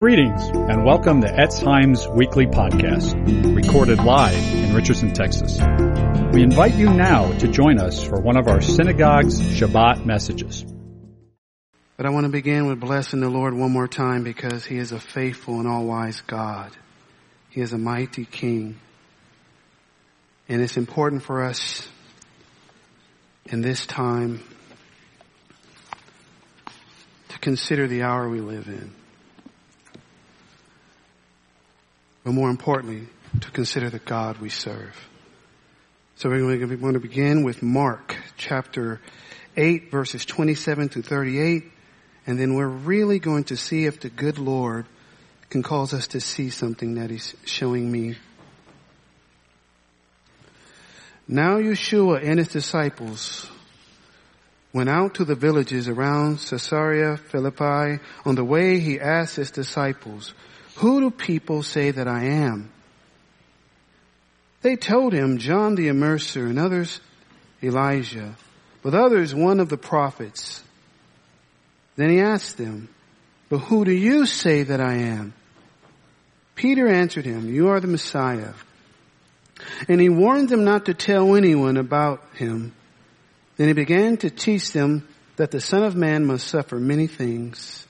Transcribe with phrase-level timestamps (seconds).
[0.00, 3.16] Greetings and welcome to Etz Chaim's weekly podcast,
[3.56, 5.58] recorded live in Richardson, Texas.
[6.32, 10.64] We invite you now to join us for one of our synagogue's Shabbat messages.
[11.96, 14.92] But I want to begin with blessing the Lord one more time because He is
[14.92, 16.70] a faithful and all-wise God.
[17.50, 18.78] He is a mighty King.
[20.48, 21.88] And it's important for us
[23.46, 24.44] in this time
[27.30, 28.94] to consider the hour we live in.
[32.28, 33.08] But more importantly,
[33.40, 34.94] to consider the God we serve.
[36.16, 39.00] So we're going to begin with Mark chapter
[39.56, 41.64] 8 verses 27 to 38
[42.26, 44.84] and then we're really going to see if the good Lord
[45.48, 48.16] can cause us to see something that he's showing me.
[51.26, 53.48] Now Yeshua and his disciples
[54.74, 58.02] went out to the villages around Caesarea Philippi.
[58.26, 60.34] On the way he asked his disciples,
[60.78, 62.70] who do people say that I am?
[64.62, 67.00] They told him John the Immerser and others
[67.62, 68.36] Elijah,
[68.82, 70.62] but others one of the prophets.
[71.96, 72.88] Then he asked them,
[73.48, 75.34] but who do you say that I am?
[76.54, 78.52] Peter answered him, you are the Messiah.
[79.88, 82.72] And he warned them not to tell anyone about him.
[83.56, 87.84] Then he began to teach them that the Son of Man must suffer many things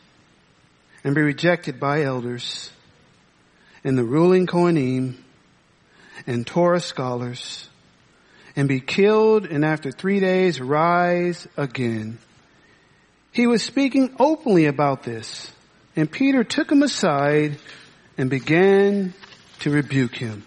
[1.05, 2.71] and be rejected by elders
[3.85, 5.15] and the ruling Kohanim
[6.27, 7.69] and Torah scholars
[8.57, 12.19] and be killed and after three days rise again.
[13.33, 15.53] He was speaking openly about this
[15.97, 17.59] and Peter took him aside
[18.17, 19.15] and began
[19.61, 20.45] to rebuke him.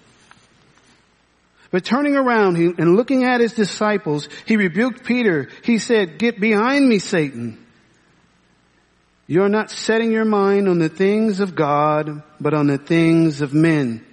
[1.72, 5.48] But turning around and looking at his disciples, he rebuked Peter.
[5.64, 7.58] He said, get behind me, Satan.
[9.32, 13.54] You're not setting your mind on the things of God, but on the things of
[13.54, 14.06] men.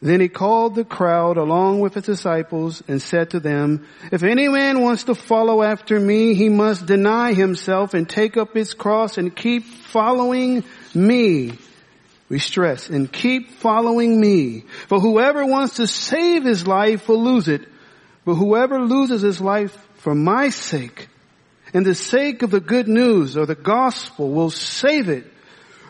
[0.00, 4.46] Then he called the crowd along with his disciples and said to them, if any
[4.46, 9.18] man wants to follow after me, he must deny himself and take up his cross
[9.18, 10.62] and keep following
[10.94, 11.58] me.
[12.28, 14.60] We stress, and keep following me.
[14.86, 17.66] For whoever wants to save his life will lose it,
[18.24, 21.08] but whoever loses his life for my sake
[21.74, 25.26] and the sake of the good news or the gospel will save it.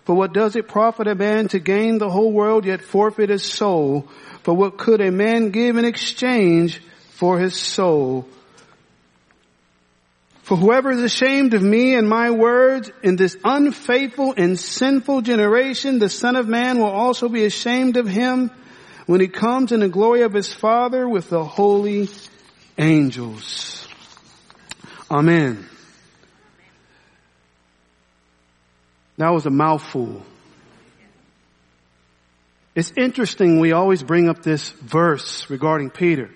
[0.05, 3.44] For what does it profit a man to gain the whole world yet forfeit his
[3.44, 4.09] soul?
[4.43, 6.81] For what could a man give in exchange
[7.11, 8.27] for his soul?
[10.49, 15.99] For whoever is ashamed of me and my words in this unfaithful and sinful generation,
[15.99, 18.50] the son of man will also be ashamed of him
[19.05, 22.09] when he comes in the glory of his father with the holy
[22.78, 23.78] angels.
[25.11, 25.67] Amen.
[29.17, 30.23] That was a mouthful.
[32.75, 36.31] It's interesting we always bring up this verse regarding Peter.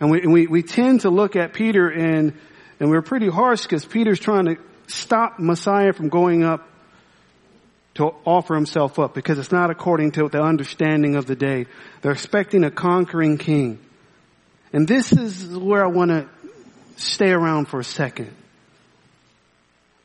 [0.00, 2.32] And we, we, we tend to look at Peter and,
[2.80, 4.56] and we're pretty harsh because Peter's trying to
[4.86, 6.66] stop Messiah from going up
[7.94, 11.66] to offer himself up because it's not according to the understanding of the day.
[12.02, 13.78] They're expecting a conquering king.
[14.72, 16.28] And this is where I want to
[16.96, 18.34] stay around for a second.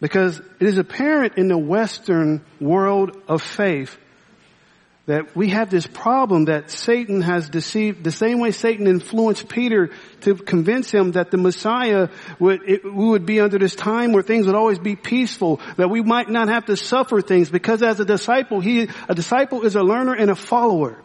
[0.02, 3.98] Because it is apparent in the Western world of faith
[5.10, 9.90] that we have this problem that Satan has deceived, the same way Satan influenced Peter
[10.22, 14.46] to convince him that the Messiah would, it, would be under this time where things
[14.46, 18.06] would always be peaceful, that we might not have to suffer things because as a
[18.06, 21.02] disciple, he, a disciple is a learner and a follower.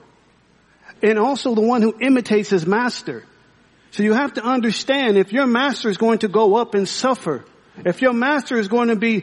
[1.03, 3.25] And also the one who imitates his master.
[3.94, 7.44] So you have to understand if your master is going to go up and suffer,
[7.84, 9.22] if your master is going to be,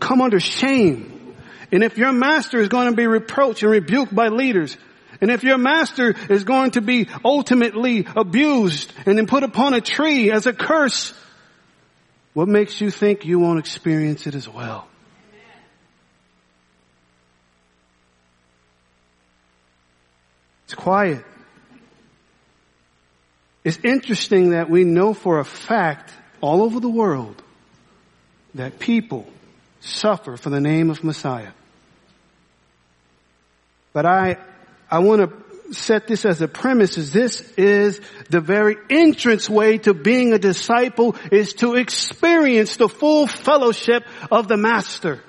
[0.00, 1.34] come under shame,
[1.72, 4.76] and if your master is going to be reproached and rebuked by leaders,
[5.22, 9.80] and if your master is going to be ultimately abused and then put upon a
[9.80, 11.14] tree as a curse,
[12.34, 14.86] what makes you think you won't experience it as well?
[20.66, 21.24] It's quiet.
[23.64, 27.40] It's interesting that we know for a fact all over the world
[28.54, 29.26] that people
[29.80, 31.52] suffer for the name of Messiah.
[33.92, 34.38] But I,
[34.90, 39.78] I want to set this as a premise is this is the very entrance way
[39.78, 45.22] to being a disciple is to experience the full fellowship of the master.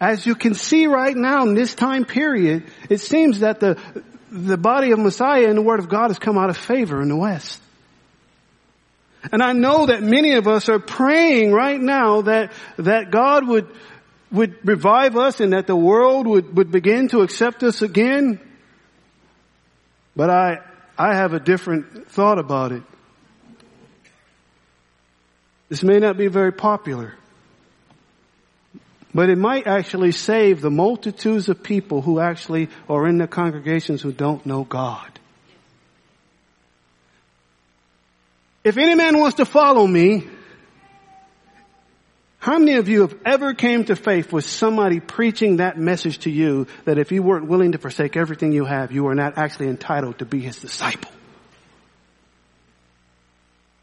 [0.00, 3.78] As you can see right now in this time period, it seems that the,
[4.30, 7.08] the body of Messiah and the Word of God has come out of favor in
[7.08, 7.60] the West.
[9.32, 13.68] And I know that many of us are praying right now that, that God would,
[14.30, 18.40] would revive us and that the world would, would begin to accept us again.
[20.14, 20.58] But I,
[20.96, 22.82] I have a different thought about it.
[25.68, 27.14] This may not be very popular,
[29.18, 34.00] but it might actually save the multitudes of people who actually are in the congregations
[34.00, 35.10] who don't know God.
[38.62, 40.24] If any man wants to follow me,
[42.38, 46.30] how many of you have ever came to faith with somebody preaching that message to
[46.30, 49.66] you that if you weren't willing to forsake everything you have, you are not actually
[49.66, 51.10] entitled to be his disciple?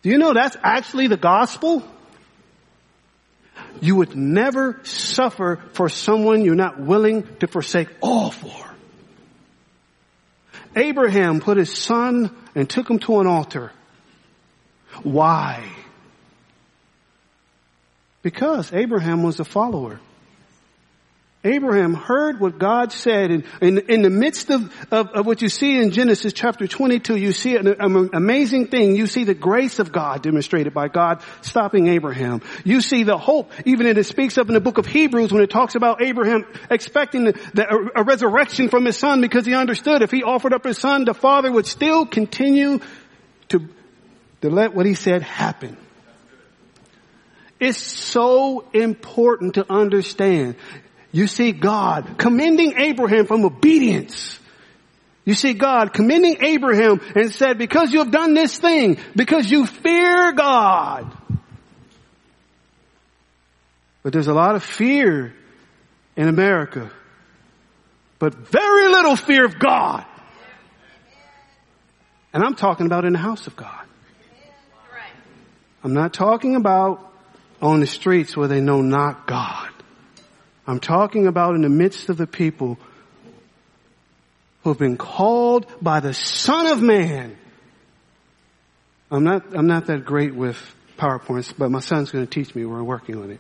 [0.02, 1.84] Do you know that's actually the gospel?
[3.81, 8.66] You would never suffer for someone you're not willing to forsake all for.
[10.75, 13.72] Abraham put his son and took him to an altar
[15.04, 15.69] why?
[18.22, 20.00] Because Abraham was a follower.
[21.45, 25.80] Abraham heard what God said and in, the midst of, of, of, what you see
[25.80, 28.95] in Genesis chapter 22, you see an, an, amazing thing.
[28.95, 32.42] You see the grace of God demonstrated by God stopping Abraham.
[32.63, 35.44] You see the hope, even as it speaks of in the book of Hebrews when
[35.44, 40.01] it talks about Abraham expecting the, the, a resurrection from his son because he understood
[40.01, 42.80] if he offered up his son, the father would still continue
[43.50, 43.69] to
[44.41, 45.77] to let what he said happen.
[47.59, 50.56] It's so important to understand.
[51.15, 54.38] You see God commending Abraham from obedience.
[55.23, 59.65] You see God commending Abraham and said, because you have done this thing, because you
[59.65, 61.09] fear God.
[64.03, 65.33] But there's a lot of fear
[66.17, 66.91] in America,
[68.19, 70.03] but very little fear of God.
[72.33, 73.85] And I'm talking about in the house of God.
[75.81, 77.09] I'm not talking about
[77.62, 79.64] on the streets where they know not God.
[80.67, 82.77] I'm talking about in the midst of the people
[84.63, 87.38] who have been called by the Son of Man.
[89.12, 90.57] I'm not, I'm not that great with
[90.97, 92.65] PowerPoints, but my son's going to teach me.
[92.65, 93.39] We're working on it.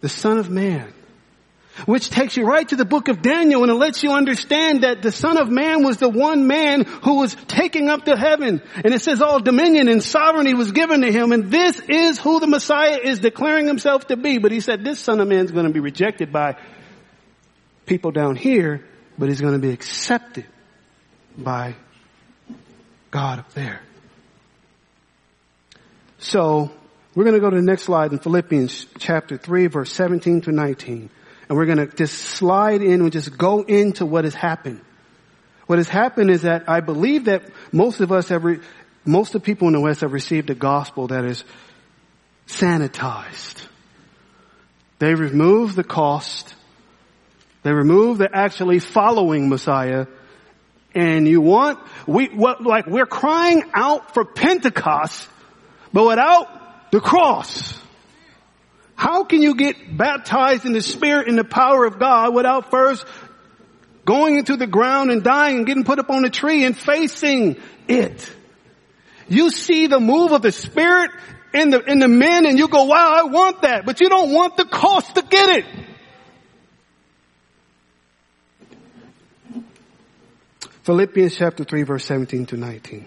[0.00, 0.92] The Son of Man
[1.86, 5.02] which takes you right to the book of Daniel and it lets you understand that
[5.02, 8.62] the son of man was the one man who was taking up to heaven.
[8.84, 11.32] And it says all dominion and sovereignty was given to him.
[11.32, 14.38] And this is who the Messiah is declaring himself to be.
[14.38, 16.56] But he said this son of man is going to be rejected by
[17.86, 18.84] people down here,
[19.18, 20.46] but he's going to be accepted
[21.36, 21.74] by
[23.10, 23.80] God up there.
[26.18, 26.70] So
[27.14, 30.52] we're going to go to the next slide in Philippians chapter 3 verse 17 to
[30.52, 31.10] 19.
[31.52, 34.80] And we're going to just slide in and just go into what has happened.
[35.66, 38.60] What has happened is that I believe that most of us have, re-
[39.04, 41.44] most of the people in the West have received a gospel that is
[42.46, 43.66] sanitized.
[44.98, 46.54] They remove the cost.
[47.64, 50.06] They remove the actually following Messiah.
[50.94, 55.28] And you want, we, what, like we're crying out for Pentecost,
[55.92, 57.78] but without the cross.
[58.94, 63.04] How can you get baptized in the Spirit and the power of God without first
[64.04, 67.60] going into the ground and dying and getting put up on a tree and facing
[67.88, 68.32] it?
[69.28, 71.10] You see the move of the Spirit
[71.54, 74.32] in the, in the men and you go, wow, I want that, but you don't
[74.32, 75.64] want the cost to get it.
[80.82, 83.06] Philippians chapter 3 verse 17 to 19.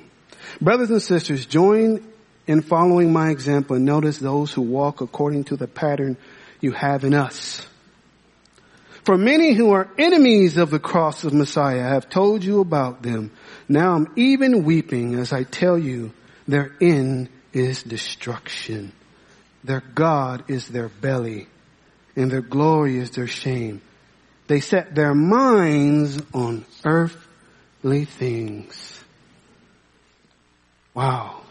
[0.62, 2.06] Brothers and sisters, join
[2.48, 6.18] in following my example, notice those who walk according to the pattern
[6.62, 7.66] you have in us.
[9.04, 13.32] For many who are enemies of the cross of Messiah have told you about them.
[13.70, 16.12] Now I'm even weeping as I tell you
[16.48, 18.92] their end is destruction.
[19.64, 21.48] Their God is their belly
[22.16, 23.82] and their glory is their shame.
[24.48, 29.00] They set their minds on earthly things.
[30.96, 31.45] Wow.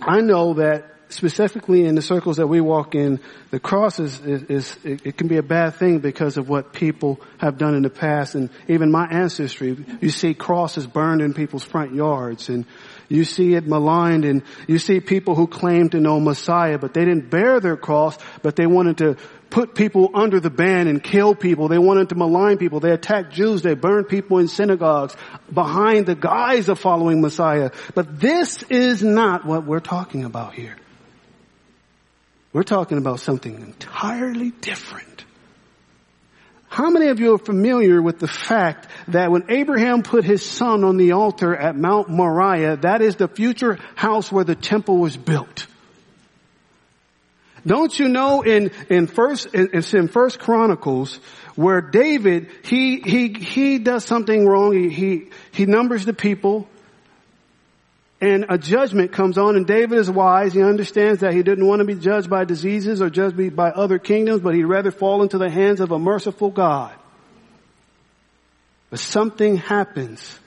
[0.00, 4.42] I know that specifically in the circles that we walk in, the cross is, is,
[4.44, 7.82] is it, it, can be a bad thing because of what people have done in
[7.82, 9.76] the past and even my ancestry.
[10.00, 12.66] You see crosses burned in people's front yards and
[13.08, 17.04] you see it maligned and you see people who claim to know Messiah, but they
[17.04, 19.16] didn't bear their cross, but they wanted to
[19.50, 21.68] put people under the ban and kill people.
[21.68, 22.80] They wanted to malign people.
[22.80, 23.62] They attacked Jews.
[23.62, 25.16] They burned people in synagogues
[25.52, 27.70] behind the guise of following Messiah.
[27.94, 30.76] But this is not what we're talking about here.
[32.52, 35.24] We're talking about something entirely different.
[36.68, 40.84] How many of you are familiar with the fact that when Abraham put his son
[40.84, 45.16] on the altar at Mount Moriah, that is the future house where the temple was
[45.16, 45.67] built?
[47.66, 51.16] Don't you know in, in first, it's in first Chronicles
[51.56, 54.72] where David, he, he, he does something wrong.
[54.74, 56.68] He, he, he numbers the people
[58.20, 60.52] and a judgment comes on and David is wise.
[60.52, 63.98] He understands that he didn't want to be judged by diseases or judged by other
[63.98, 66.92] kingdoms, but he'd rather fall into the hands of a merciful God.
[68.90, 70.38] But something happens.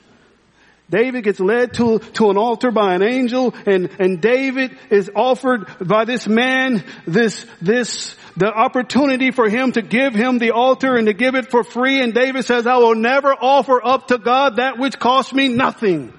[0.91, 5.65] David gets led to, to an altar by an angel and, and David is offered
[5.79, 11.07] by this man this, this, the opportunity for him to give him the altar and
[11.07, 12.01] to give it for free.
[12.01, 16.13] And David says, I will never offer up to God that which costs me nothing.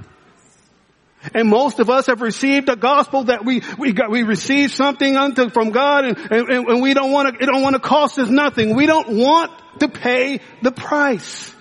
[1.34, 5.16] And most of us have received a gospel that we, we got, we received something
[5.16, 8.18] unto, from God and, and, and we don't want to, it don't want to cost
[8.18, 8.74] us nothing.
[8.74, 11.54] We don't want to pay the price.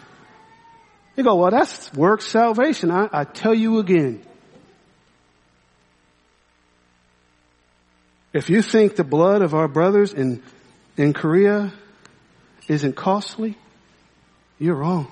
[1.16, 2.92] You go, well, that's work salvation.
[2.92, 4.22] I, I tell you again.
[8.34, 10.42] If you think the blood of our brothers in,
[10.96, 11.74] in Korea
[12.68, 13.58] isn't costly,
[14.58, 15.12] you're wrong.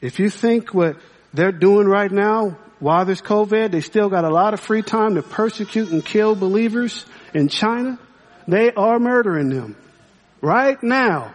[0.00, 0.96] If you think what
[1.32, 3.70] they're doing right now while there's COVID.
[3.70, 7.04] They still got a lot of free time to persecute and kill believers
[7.34, 7.98] in China.
[8.46, 9.76] They are murdering them
[10.40, 11.34] right now,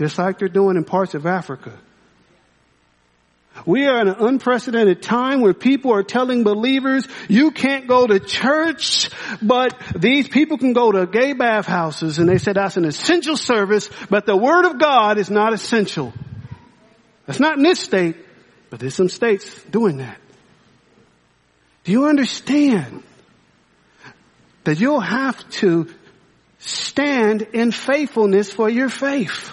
[0.00, 1.78] just like they're doing in parts of Africa.
[3.66, 8.18] We are in an unprecedented time where people are telling believers, you can't go to
[8.18, 9.10] church,
[9.42, 13.90] but these people can go to gay bathhouses and they said that's an essential service,
[14.08, 16.14] but the Word of God is not essential.
[17.26, 18.16] That's not in this state.
[18.70, 20.16] But there's some states doing that.
[21.84, 23.02] Do you understand
[24.64, 25.92] that you'll have to
[26.60, 29.52] stand in faithfulness for your faith?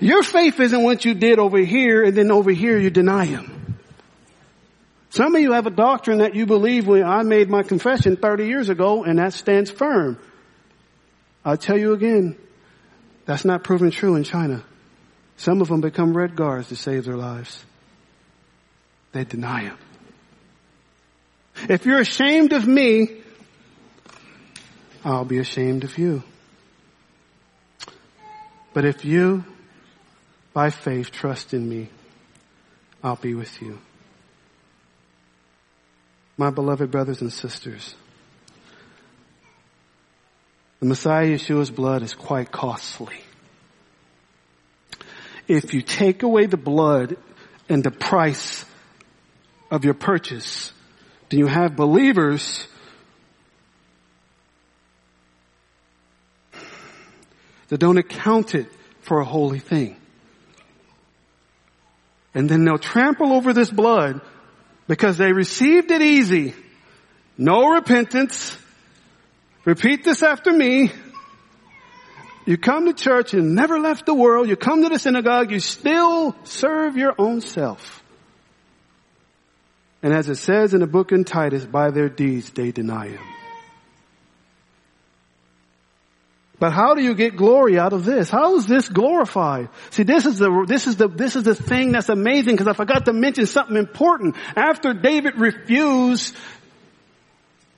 [0.00, 3.78] Your faith isn't what you did over here and then over here you deny him.
[5.10, 8.46] Some of you have a doctrine that you believe when I made my confession 30
[8.46, 10.18] years ago and that stands firm.
[11.44, 12.36] I'll tell you again,
[13.24, 14.62] that's not proven true in China.
[15.36, 17.64] Some of them become red guards to save their lives.
[19.12, 19.78] They deny him.
[21.68, 23.22] If you're ashamed of me,
[25.04, 26.22] I'll be ashamed of you.
[28.74, 29.44] But if you,
[30.58, 31.88] by faith, trust in me,
[33.00, 33.78] I'll be with you.
[36.36, 37.94] My beloved brothers and sisters,
[40.80, 43.20] the Messiah Yeshua's blood is quite costly.
[45.46, 47.16] If you take away the blood
[47.68, 48.64] and the price
[49.70, 50.72] of your purchase?
[51.28, 52.66] Do you have believers
[57.68, 58.66] that don't account it
[59.02, 59.94] for a holy thing?
[62.34, 64.20] And then they'll trample over this blood
[64.86, 66.54] because they received it easy.
[67.36, 68.56] No repentance.
[69.64, 70.90] Repeat this after me.
[72.46, 74.48] You come to church and never left the world.
[74.48, 75.50] You come to the synagogue.
[75.50, 78.02] You still serve your own self.
[80.02, 83.37] And as it says in the book in Titus, by their deeds they deny him.
[86.58, 88.28] But how do you get glory out of this?
[88.28, 89.68] How is this glorified?
[89.90, 92.72] See, this is the, this is the, this is the thing that's amazing because I
[92.72, 94.34] forgot to mention something important.
[94.56, 96.34] After David refused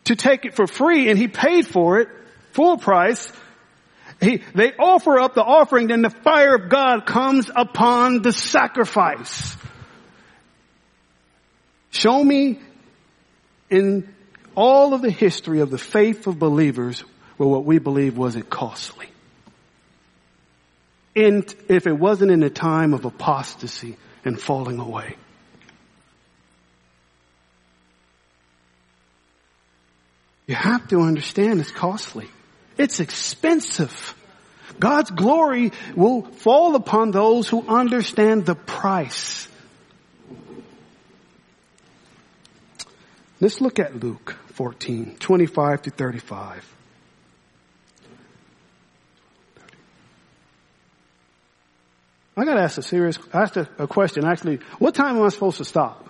[0.04, 2.08] to take it for free and he paid for it,
[2.52, 3.30] full price,
[4.18, 9.56] he, they offer up the offering, then the fire of God comes upon the sacrifice.
[11.90, 12.60] Show me
[13.68, 14.14] in
[14.54, 17.04] all of the history of the faith of believers
[17.40, 19.06] where what we believe wasn't costly.
[21.16, 25.16] And if it wasn't in a time of apostasy and falling away.
[30.46, 32.28] You have to understand it's costly.
[32.76, 34.14] It's expensive.
[34.78, 39.48] God's glory will fall upon those who understand the price.
[43.40, 46.79] Let's look at Luke 14, 25 to 35.
[52.40, 54.60] I gotta ask a serious, ask a, a question actually.
[54.78, 56.08] What time am I supposed to stop?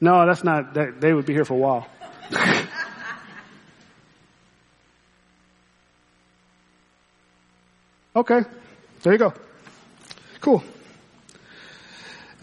[0.00, 1.86] No, that's not, that, they would be here for a while.
[8.16, 8.40] okay.
[9.04, 9.32] There you go.
[10.40, 10.64] Cool.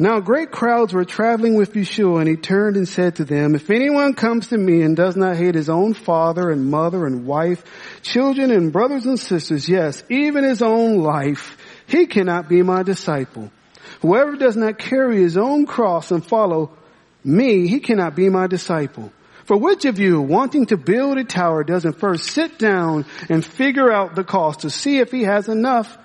[0.01, 3.69] Now great crowds were traveling with Yeshua and he turned and said to them, if
[3.69, 7.63] anyone comes to me and does not hate his own father and mother and wife,
[8.01, 11.55] children and brothers and sisters, yes, even his own life,
[11.85, 13.51] he cannot be my disciple.
[14.01, 16.71] Whoever does not carry his own cross and follow
[17.23, 19.13] me, he cannot be my disciple.
[19.45, 23.91] For which of you, wanting to build a tower, doesn't first sit down and figure
[23.91, 25.95] out the cost to see if he has enough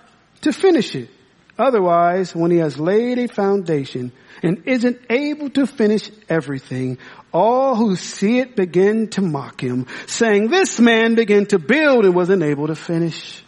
[0.43, 1.09] to finish it?
[1.59, 6.99] Otherwise, when he has laid a foundation and isn't able to finish everything,
[7.33, 12.15] all who see it begin to mock him, saying, this man began to build and
[12.15, 13.43] wasn't able to finish.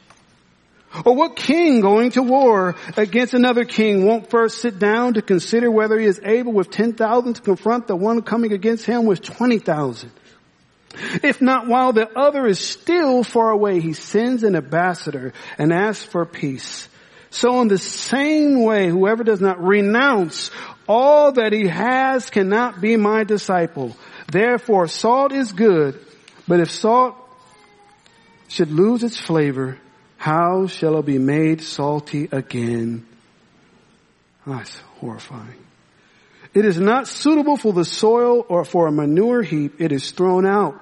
[1.05, 5.71] Or what king going to war against another king won't first sit down to consider
[5.71, 10.11] whether he is able with 10,000 to confront the one coming against him with 20,000?
[11.23, 16.05] If not while the other is still far away, he sends an ambassador and asks
[16.05, 16.89] for peace.
[17.31, 20.51] So in the same way, whoever does not renounce
[20.89, 23.97] all that he has cannot be my disciple.
[24.31, 26.01] Therefore, salt is good,
[26.47, 27.15] but if salt
[28.49, 29.79] should lose its flavor,
[30.17, 33.07] how shall it be made salty again?
[34.47, 35.65] Ah, That's horrifying.
[36.55, 39.81] It is not suitable for the soil or for a manure heap.
[39.81, 40.81] It is thrown out.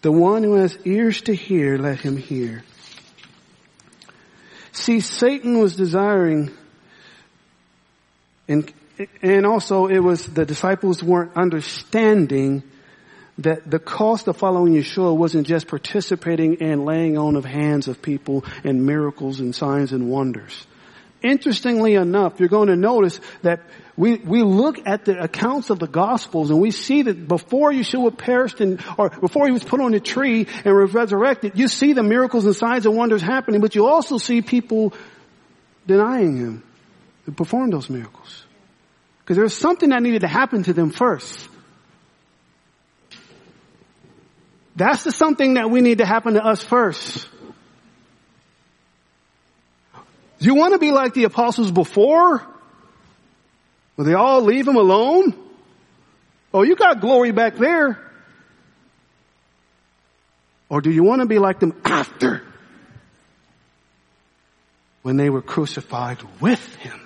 [0.00, 2.64] The one who has ears to hear, let him hear.
[4.78, 6.50] See, Satan was desiring,
[8.46, 8.72] and,
[9.20, 12.62] and also it was the disciples weren't understanding
[13.38, 18.00] that the cost of following Yeshua wasn't just participating in laying on of hands of
[18.00, 20.66] people and miracles and signs and wonders.
[21.22, 23.62] Interestingly enough, you're going to notice that
[23.98, 28.16] we, we look at the accounts of the Gospels and we see that before Yeshua
[28.16, 32.04] perished and, or before he was put on a tree and resurrected, you see the
[32.04, 34.94] miracles and signs and wonders happening, but you also see people
[35.88, 36.62] denying him
[37.24, 38.44] who performed those miracles.
[39.18, 41.48] Because there was something that needed to happen to them first.
[44.76, 47.28] That's the something that we need to happen to us first.
[50.38, 52.46] Do you want to be like the apostles before?
[53.98, 55.34] Will they all leave him alone?
[56.54, 57.98] Oh, you got glory back there.
[60.68, 62.42] Or do you want to be like them after?
[65.02, 67.00] When they were crucified with him.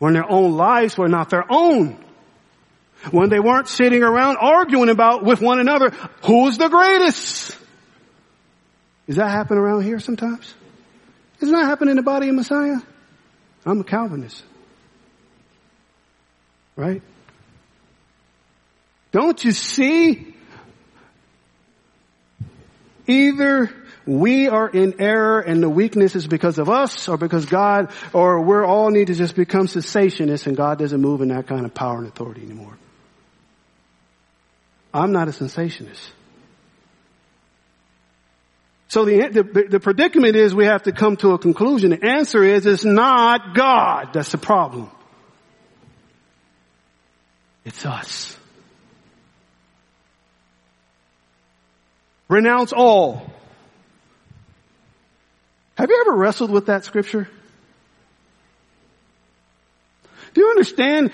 [0.00, 2.04] When their own lives were not their own.
[3.12, 5.90] When they weren't sitting around arguing about with one another,
[6.24, 7.56] who's the greatest?
[9.06, 10.52] Does that happen around here sometimes?
[11.38, 12.78] Does that happen in the body of Messiah?
[13.64, 14.42] I'm a Calvinist.
[16.76, 17.02] Right?
[19.12, 20.34] Don't you see?
[23.06, 23.70] Either
[24.04, 28.42] we are in error and the weakness is because of us or because God, or
[28.42, 31.74] we're all need to just become cessationists and God doesn't move in that kind of
[31.74, 32.76] power and authority anymore.
[34.92, 36.10] I'm not a cessationist.
[38.88, 41.90] So the, the, the, predicament is we have to come to a conclusion.
[41.90, 44.90] The answer is it's not God that's the problem.
[47.66, 48.36] It's us.
[52.28, 53.28] Renounce all.
[55.76, 57.28] Have you ever wrestled with that scripture?
[60.32, 61.10] Do you understand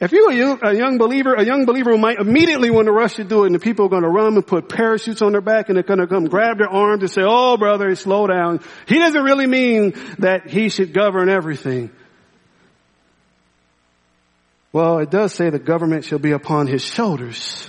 [0.00, 3.16] if you're a young, a young, believer, a young believer might immediately want to rush
[3.16, 5.40] to do it and the people are going to run and put parachutes on their
[5.40, 8.60] back and they're going to come grab their arms and say, oh brother, slow down.
[8.86, 11.90] He doesn't really mean that he should govern everything.
[14.72, 17.68] Well, it does say the government shall be upon his shoulders.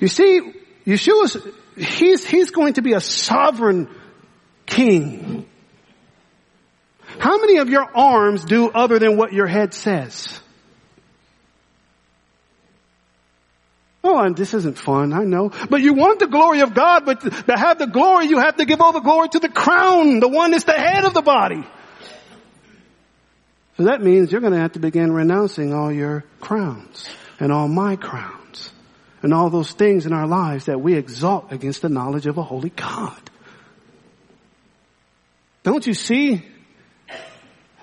[0.00, 0.52] You see,
[0.84, 1.36] Yeshua's,
[1.76, 3.88] he's, he's going to be a sovereign
[4.66, 5.46] king.
[7.18, 10.40] How many of your arms do other than what your head says?
[14.04, 15.50] Oh, and this isn't fun, I know.
[15.68, 18.64] But you want the glory of God, but to have the glory, you have to
[18.64, 21.64] give all the glory to the crown, the one that's the head of the body.
[23.76, 27.08] So that means you're going to have to begin renouncing all your crowns
[27.38, 28.70] and all my crowns
[29.22, 32.42] and all those things in our lives that we exalt against the knowledge of a
[32.42, 33.18] holy God.
[35.62, 36.44] Don't you see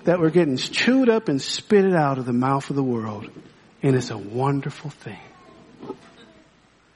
[0.06, 3.30] that we're getting chewed up and spitted out of the mouth of the world.
[3.82, 5.20] And it's a wonderful thing.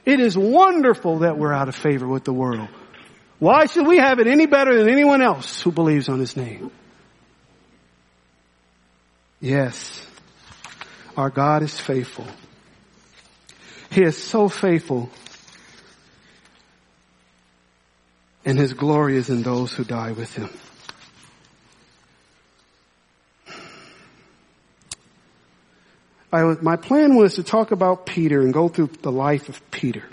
[0.05, 2.69] It is wonderful that we're out of favor with the world.
[3.39, 6.71] Why should we have it any better than anyone else who believes on his name?
[9.39, 10.05] Yes,
[11.15, 12.27] our God is faithful.
[13.91, 15.09] He is so faithful.
[18.45, 20.49] And his glory is in those who die with him.
[26.31, 30.03] I, my plan was to talk about Peter and go through the life of Peter.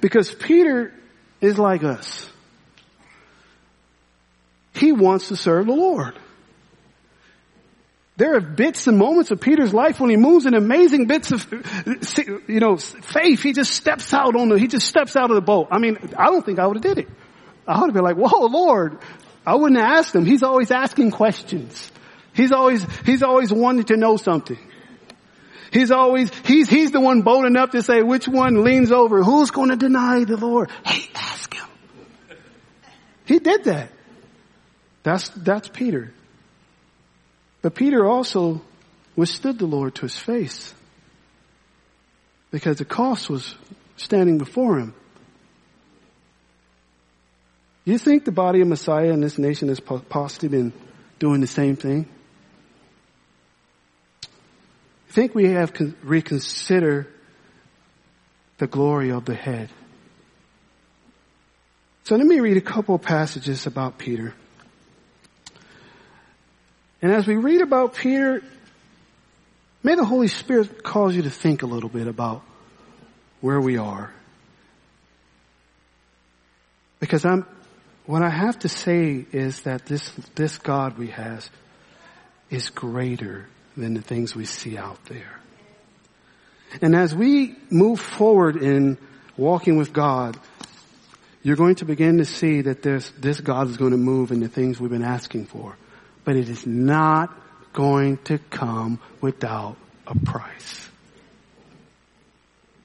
[0.00, 0.92] Because Peter
[1.40, 2.28] is like us.
[4.74, 6.18] He wants to serve the Lord.
[8.16, 11.46] There are bits and moments of Peter's life when he moves in amazing bits of,
[12.46, 13.42] you know, faith.
[13.42, 15.68] He just steps out on the, he just steps out of the boat.
[15.72, 17.08] I mean, I don't think I would have did it.
[17.66, 18.98] I would have been like, whoa, Lord.
[19.44, 20.24] I wouldn't have asked him.
[20.24, 21.90] He's always asking questions.
[22.32, 24.58] He's always, he's always wanting to know something.
[25.72, 29.24] He's always, he's, he's the one bold enough to say which one leans over.
[29.24, 30.70] Who's going to deny the Lord?
[30.86, 31.66] Hey, ask him.
[33.24, 33.90] He did that.
[35.02, 36.13] That's, that's Peter.
[37.64, 38.60] But Peter also
[39.16, 40.74] withstood the Lord to his face
[42.50, 43.54] because the cost was
[43.96, 44.94] standing before him.
[47.86, 50.74] You think the body of Messiah in this nation has possibly been
[51.18, 52.06] doing the same thing?
[54.24, 57.08] I think we have to reconsider
[58.58, 59.70] the glory of the head.
[62.02, 64.34] So let me read a couple passages about Peter.
[67.04, 68.42] And as we read about Peter,
[69.82, 72.40] may the Holy Spirit cause you to think a little bit about
[73.42, 74.10] where we are.
[77.00, 77.44] Because I'm,
[78.06, 81.46] what I have to say is that this, this God we have
[82.48, 85.40] is greater than the things we see out there.
[86.80, 88.96] And as we move forward in
[89.36, 90.40] walking with God,
[91.42, 94.40] you're going to begin to see that this, this God is going to move in
[94.40, 95.76] the things we've been asking for
[96.24, 97.36] but it is not
[97.72, 100.88] going to come without a price.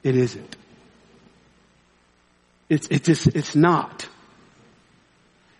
[0.02, 0.56] It isn't.
[2.68, 4.08] It's, it just, it's not.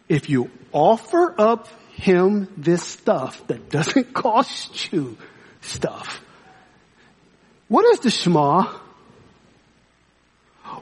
[0.08, 5.16] If you offer up him this stuff that doesn't cost you
[5.60, 6.20] stuff,
[7.68, 8.64] what is the Shema?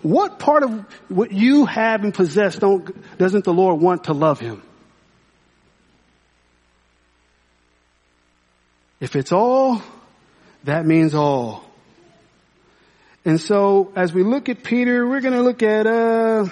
[0.03, 4.39] What part of what you have and possess don't, doesn't the Lord want to love
[4.39, 4.63] him?
[9.01, 9.83] If it's all,
[10.65, 11.65] that means all.
[13.25, 16.47] And so as we look at Peter, we're going to look at uh,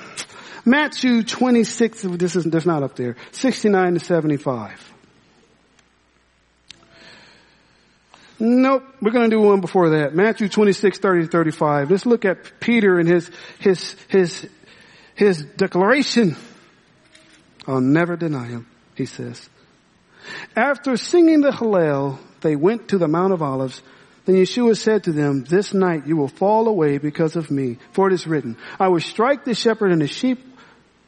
[0.65, 2.03] Matthew 26.
[2.03, 3.17] This is that's not up there.
[3.33, 4.93] 69 to 75.
[8.39, 10.15] Nope, we're going to do one before that.
[10.15, 11.91] Matthew 26, 30 to 35.
[11.91, 14.47] Let's look at Peter and his his his
[15.15, 16.37] his declaration.
[17.67, 19.49] I'll never deny him, he says.
[20.55, 23.83] After singing the Hallel, they went to the Mount of Olives.
[24.25, 28.09] Then Yeshua said to them, this night you will fall away because of me, for
[28.09, 30.45] it is written, I will strike the shepherd and the sheep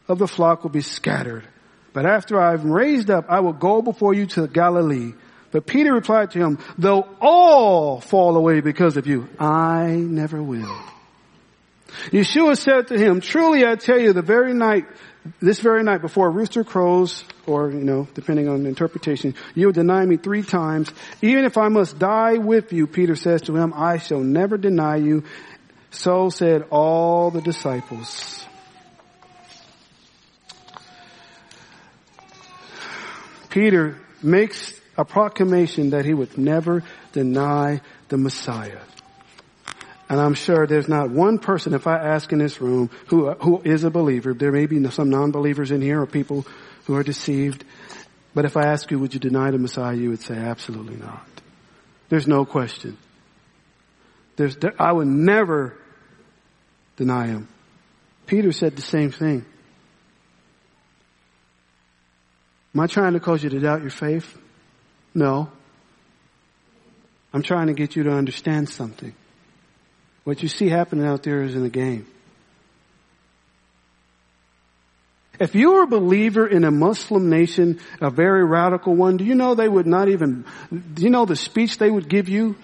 [0.07, 1.47] of the flock will be scattered.
[1.93, 5.15] But after I've raised up, I will go before you to Galilee.
[5.51, 10.79] But Peter replied to him, though all fall away because of you, I never will.
[12.11, 14.85] Yeshua said to him, truly I tell you, the very night
[15.41, 19.73] this very night before a rooster crows, or, you know, depending on interpretation, you will
[19.73, 20.93] deny me three times.
[21.23, 24.97] Even if I must die with you, Peter says to him, I shall never deny
[24.97, 25.25] you.
[25.91, 28.45] So said all the disciples.
[33.49, 38.81] Peter makes a proclamation that he would never deny the Messiah.
[40.11, 43.61] And I'm sure there's not one person, if I ask in this room, who, who
[43.63, 46.47] is a believer, there may be some non-believers in here or people
[46.89, 47.65] who are deceived,
[48.35, 51.29] but if I ask you, would you deny the Messiah, you would say, absolutely not.
[52.09, 52.97] There's no question.
[54.37, 55.77] There's, I would never
[56.97, 57.47] deny him.
[58.27, 59.45] Peter said the same thing.
[62.75, 64.39] Am I trying to cause you to doubt your faith?
[65.15, 65.51] No.
[67.35, 69.15] I'm trying to get you to understand something.
[70.25, 72.07] What you see happening out there is in a game.
[75.41, 79.35] If you were a believer in a Muslim nation, a very radical one, do you
[79.35, 82.57] know they would not even, do you know the speech they would give you?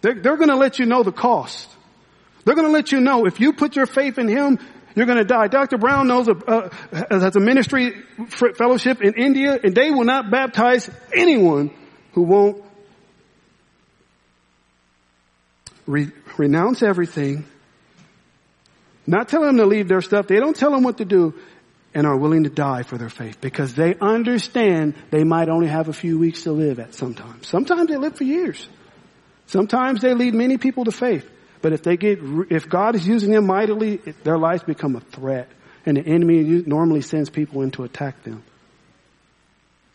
[0.00, 1.68] They're, they're to let you know the cost.
[2.44, 4.58] They're to let you know if you put your faith in Him,
[4.94, 5.48] you're to die.
[5.48, 5.76] Dr.
[5.76, 6.70] Brown knows a, uh,
[7.10, 8.02] has a ministry
[8.56, 11.70] fellowship in India, and they will not baptize anyone
[12.12, 12.64] who won't
[15.86, 17.44] re- renounce everything,
[19.06, 20.28] not telling them to leave their stuff.
[20.28, 21.34] They don't tell them what to do
[21.96, 25.88] and are willing to die for their faith because they understand they might only have
[25.88, 27.48] a few weeks to live at sometimes.
[27.48, 28.68] Sometimes they live for years.
[29.46, 31.26] Sometimes they lead many people to faith.
[31.62, 32.18] But if they get,
[32.50, 35.48] if God is using them mightily, their lives become a threat.
[35.86, 38.44] And the enemy normally sends people in to attack them.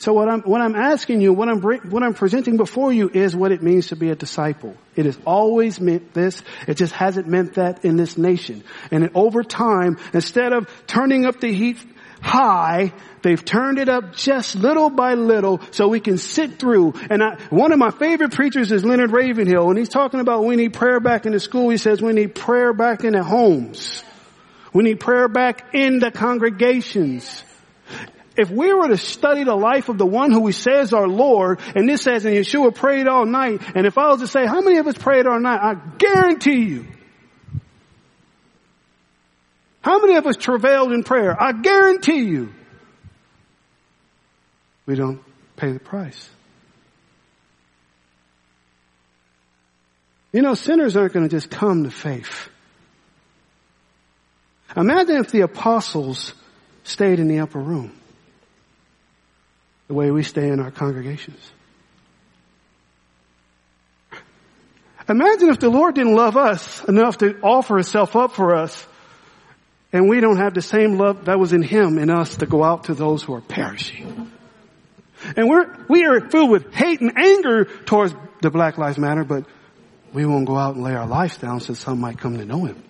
[0.01, 3.35] So what I'm, what I'm asking you, what I'm, what I'm presenting before you is
[3.35, 4.75] what it means to be a disciple.
[4.95, 6.41] It has always meant this.
[6.67, 8.63] It just hasn't meant that in this nation.
[8.89, 11.77] And over time, instead of turning up the heat
[12.19, 16.95] high, they've turned it up just little by little so we can sit through.
[17.11, 19.69] And I, one of my favorite preachers is Leonard Ravenhill.
[19.69, 22.33] and he's talking about we need prayer back in the school, he says we need
[22.33, 24.03] prayer back in the homes.
[24.73, 27.43] We need prayer back in the congregations
[28.41, 31.07] if we were to study the life of the one who we say is our
[31.07, 34.47] Lord, and this says, and Yeshua prayed all night, and if I was to say,
[34.47, 35.59] how many of us prayed all night?
[35.61, 36.87] I guarantee you.
[39.81, 41.39] How many of us travailed in prayer?
[41.39, 42.51] I guarantee you.
[44.87, 45.21] We don't
[45.55, 46.29] pay the price.
[50.31, 52.49] You know, sinners aren't going to just come to faith.
[54.75, 56.33] Imagine if the apostles
[56.83, 58.00] stayed in the upper room
[59.91, 61.51] the way we stay in our congregations.
[65.09, 68.87] Imagine if the Lord didn't love us enough to offer himself up for us
[69.91, 72.63] and we don't have the same love that was in him in us to go
[72.63, 74.31] out to those who are perishing.
[75.35, 79.43] And we're, we are filled with hate and anger towards the Black Lives Matter, but
[80.13, 82.63] we won't go out and lay our lives down so some might come to know
[82.63, 82.81] him.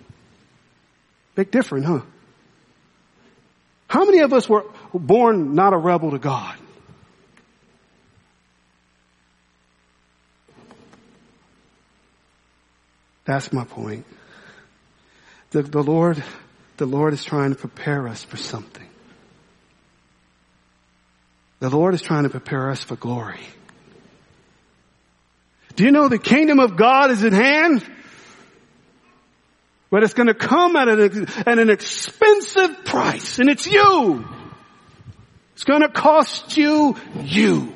[1.34, 2.02] Big difference, huh?
[3.88, 6.61] How many of us were born not a rebel to God?
[13.24, 14.04] That's my point.
[15.50, 16.22] The, the Lord,
[16.76, 18.86] the Lord is trying to prepare us for something.
[21.60, 23.46] The Lord is trying to prepare us for glory.
[25.76, 27.84] Do you know the kingdom of God is at hand?
[29.90, 34.26] But it's going to come at an, at an expensive price, and it's you.
[35.52, 37.74] It's going to cost you you.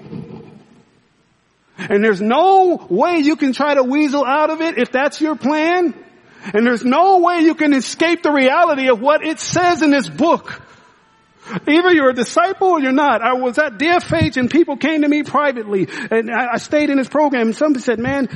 [1.78, 5.36] And there's no way you can try to weasel out of it if that's your
[5.36, 5.94] plan.
[6.54, 10.08] And there's no way you can escape the reality of what it says in this
[10.08, 10.62] book.
[11.68, 13.22] Either you're a disciple or you're not.
[13.22, 17.08] I was at DFH and people came to me privately and I, stayed in this
[17.08, 18.28] program and somebody said, man,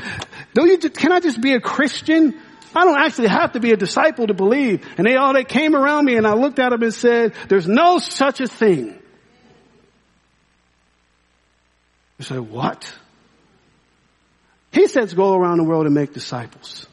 [0.55, 2.39] don't you just, can I just be a Christian?
[2.75, 4.87] I don't actually have to be a disciple to believe.
[4.97, 7.67] And they all, they came around me and I looked at them and said, there's
[7.67, 8.97] no such a thing.
[12.21, 12.93] I said, what?
[14.73, 16.87] He says go around the world and make disciples.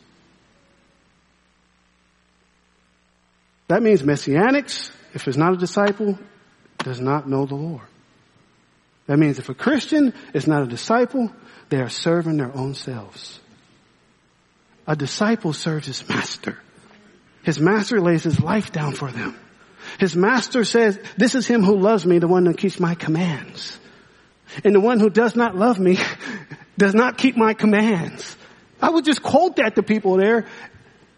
[3.67, 6.17] That means messianics, if it's not a disciple,
[6.79, 7.81] does not know the Lord.
[9.07, 11.31] That means if a Christian is not a disciple,
[11.69, 13.39] they are serving their own selves.
[14.85, 16.57] A disciple serves his master.
[17.43, 19.37] His master lays his life down for them.
[19.99, 23.77] His master says, this is him who loves me, the one that keeps my commands.
[24.63, 25.97] And the one who does not love me
[26.77, 28.35] does not keep my commands.
[28.81, 30.45] I would just quote that to people there.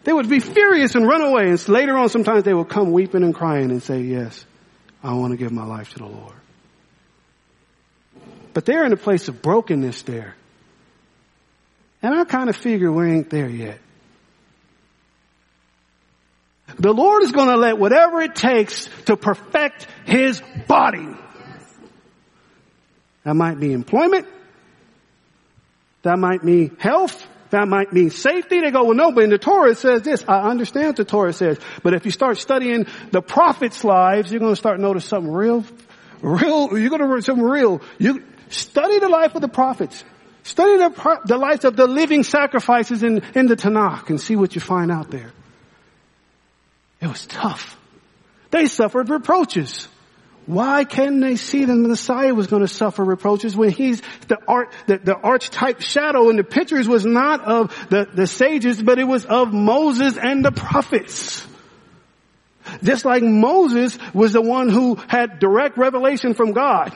[0.04, 1.50] They would be furious and run away.
[1.50, 4.44] And later on, sometimes they would come weeping and crying and say, yes,
[5.02, 6.34] I want to give my life to the Lord.
[8.54, 10.34] But they're in a place of brokenness there.
[12.02, 13.78] And I kind of figure we ain't there yet.
[16.78, 21.08] The Lord is going to let whatever it takes to perfect His body.
[23.24, 24.26] That might be employment.
[26.02, 27.26] That might mean health.
[27.50, 28.60] That might mean safety.
[28.60, 30.24] They go, well, no, but in the Torah it says this.
[30.26, 31.58] I understand the Torah says.
[31.82, 35.64] But if you start studying the prophets' lives, you're going to start notice something real,
[36.22, 37.82] real, you're going to learn something real.
[37.98, 40.04] You study the life of the prophets.
[40.42, 44.54] Study the, the lives of the living sacrifices in, in the Tanakh and see what
[44.54, 45.32] you find out there.
[47.00, 47.76] It was tough.
[48.50, 49.88] They suffered reproaches.
[50.46, 54.38] Why can they see that the Messiah was going to suffer reproaches when he's the
[54.48, 58.98] art, the, the archetype shadow and the pictures was not of the, the sages, but
[58.98, 61.46] it was of Moses and the prophets.
[62.82, 66.92] Just like Moses was the one who had direct revelation from God.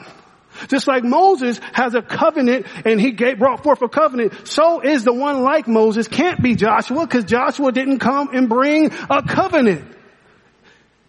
[0.67, 5.03] Just like Moses has a covenant and he gave, brought forth a covenant, so is
[5.03, 9.85] the one like Moses can't be Joshua because Joshua didn't come and bring a covenant.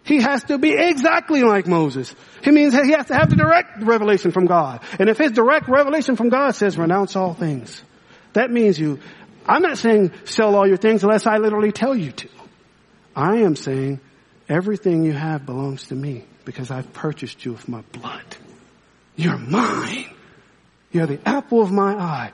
[0.07, 2.15] He has to be exactly like Moses.
[2.41, 4.79] He means he has to have the direct revelation from God.
[4.99, 7.83] And if his direct revelation from God says renounce all things,
[8.31, 8.99] that means you,
[9.45, 12.29] I'm not saying sell all your things unless I literally tell you to.
[13.17, 13.99] I am saying
[14.47, 18.23] everything you have belongs to me because I've purchased you with my blood.
[19.17, 20.05] You're mine.
[20.93, 22.31] You're the apple of my eye.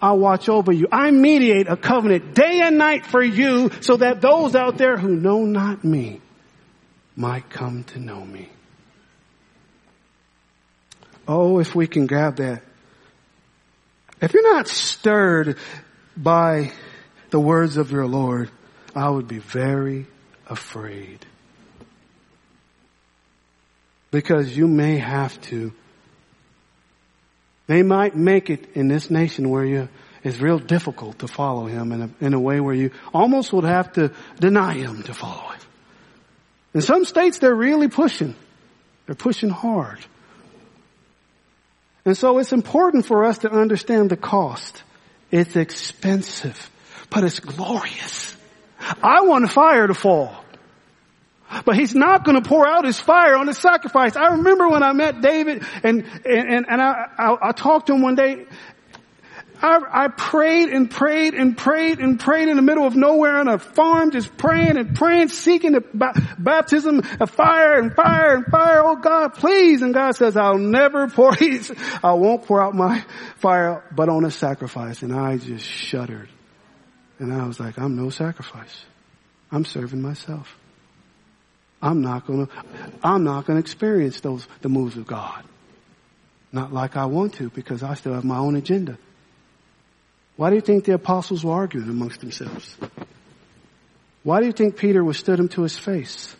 [0.00, 0.86] I'll watch over you.
[0.92, 5.16] I mediate a covenant day and night for you so that those out there who
[5.16, 6.20] know not me
[7.18, 8.48] might come to know me.
[11.26, 12.62] Oh, if we can grab that.
[14.22, 15.58] If you're not stirred
[16.16, 16.70] by
[17.30, 18.50] the words of your Lord,
[18.94, 20.06] I would be very
[20.48, 21.26] afraid.
[24.12, 25.72] Because you may have to.
[27.66, 29.88] They might make it in this nation where you,
[30.22, 33.64] it's real difficult to follow him in a, in a way where you almost would
[33.64, 35.57] have to deny him to follow him.
[36.74, 38.34] In some states they're really pushing.
[39.06, 39.98] They're pushing hard.
[42.04, 44.82] And so it's important for us to understand the cost.
[45.30, 46.70] It's expensive,
[47.10, 48.36] but it's glorious.
[49.02, 50.44] I want fire to fall.
[51.64, 54.16] But he's not going to pour out his fire on the sacrifice.
[54.16, 58.02] I remember when I met David and, and, and I, I, I talked to him
[58.02, 58.46] one day
[59.60, 63.48] I, I, prayed and prayed and prayed and prayed in the middle of nowhere on
[63.48, 65.80] a farm, just praying and praying, seeking the
[66.38, 68.82] baptism of fire and fire and fire.
[68.84, 69.82] Oh God, please.
[69.82, 71.36] And God says, I'll never pour,
[72.02, 73.04] I won't pour out my
[73.36, 75.02] fire, but on a sacrifice.
[75.02, 76.28] And I just shuddered.
[77.18, 78.84] And I was like, I'm no sacrifice.
[79.50, 80.56] I'm serving myself.
[81.80, 82.48] I'm not gonna,
[83.02, 85.44] I'm not gonna experience those, the moves of God.
[86.52, 88.98] Not like I want to because I still have my own agenda.
[90.38, 92.76] Why do you think the apostles were arguing amongst themselves?
[94.22, 96.36] Why do you think Peter withstood him to his face?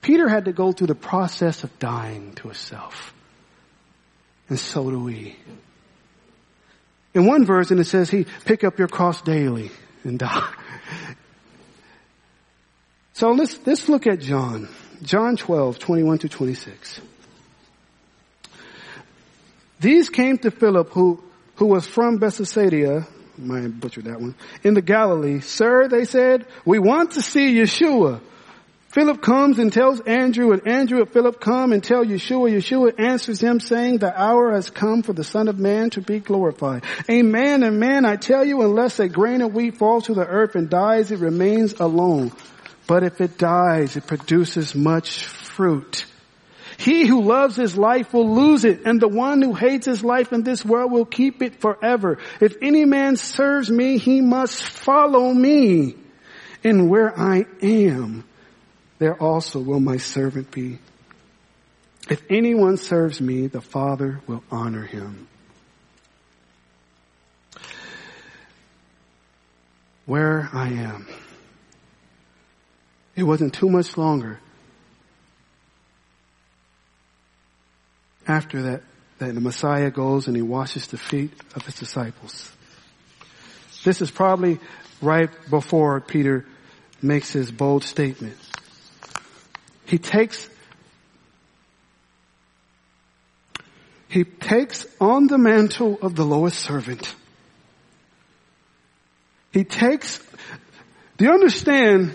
[0.00, 3.12] Peter had to go through the process of dying to himself.
[4.48, 5.36] And so do we.
[7.12, 9.70] In one version it says he pick up your cross daily
[10.02, 10.54] and die.
[13.12, 14.66] So let's, let's look at John.
[15.02, 17.02] John 12, 21 to 26.
[19.80, 21.22] These came to Philip who
[21.60, 23.06] who was from Bethsaida,
[23.38, 25.40] I butchered that one, in the Galilee.
[25.40, 28.22] Sir, they said, we want to see Yeshua.
[28.88, 32.50] Philip comes and tells Andrew, and Andrew and Philip come and tell Yeshua.
[32.50, 36.18] Yeshua answers him saying, the hour has come for the Son of Man to be
[36.18, 36.82] glorified.
[37.10, 40.54] Amen, and amen, I tell you, unless a grain of wheat falls to the earth
[40.54, 42.32] and dies, it remains alone.
[42.86, 46.06] But if it dies, it produces much fruit.
[46.80, 50.32] He who loves his life will lose it, and the one who hates his life
[50.32, 52.16] in this world will keep it forever.
[52.40, 55.96] If any man serves me, he must follow me.
[56.64, 58.24] And where I am,
[58.98, 60.78] there also will my servant be.
[62.08, 65.28] If anyone serves me, the Father will honor him.
[70.06, 71.06] Where I am.
[73.16, 74.40] It wasn't too much longer
[78.30, 78.82] after that,
[79.18, 82.50] that the Messiah goes and he washes the feet of his disciples.
[83.84, 84.58] This is probably
[85.02, 86.46] right before Peter
[87.02, 88.36] makes his bold statement.
[89.86, 90.48] He takes
[94.08, 97.14] he takes on the mantle of the lowest servant.
[99.52, 100.20] He takes,
[101.16, 102.14] do you understand?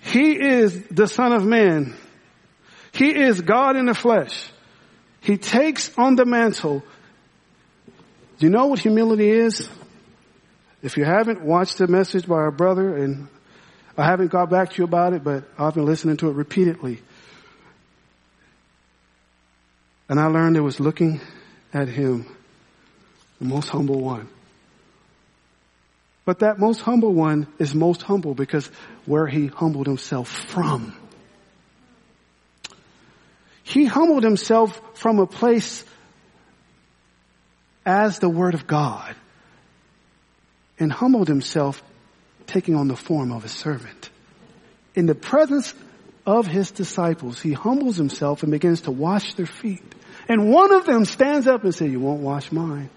[0.00, 1.96] He is the son of man.
[2.92, 4.50] He is God in the flesh.
[5.20, 6.82] He takes on the mantle.
[8.38, 9.68] Do you know what humility is?
[10.82, 13.28] If you haven't watched the message by our brother, and
[13.96, 17.02] I haven't got back to you about it, but I've been listening to it repeatedly.
[20.08, 21.20] And I learned it was looking
[21.74, 22.26] at him,
[23.40, 24.28] the most humble one.
[26.24, 28.70] But that most humble one is most humble because
[29.06, 30.94] where he humbled himself from.
[33.68, 35.84] He humbled himself from a place
[37.84, 39.14] as the Word of God
[40.78, 41.82] and humbled himself
[42.46, 44.08] taking on the form of a servant.
[44.94, 45.74] In the presence
[46.24, 49.84] of his disciples, he humbles himself and begins to wash their feet.
[50.30, 52.88] And one of them stands up and says, you won't wash mine.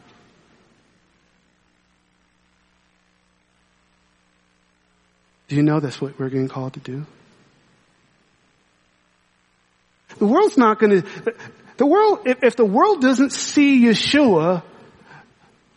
[5.49, 7.05] Do you know that's what we're getting called to do?
[10.17, 11.33] The world's not going to,
[11.77, 14.63] the world, if, if the world doesn't see Yeshua,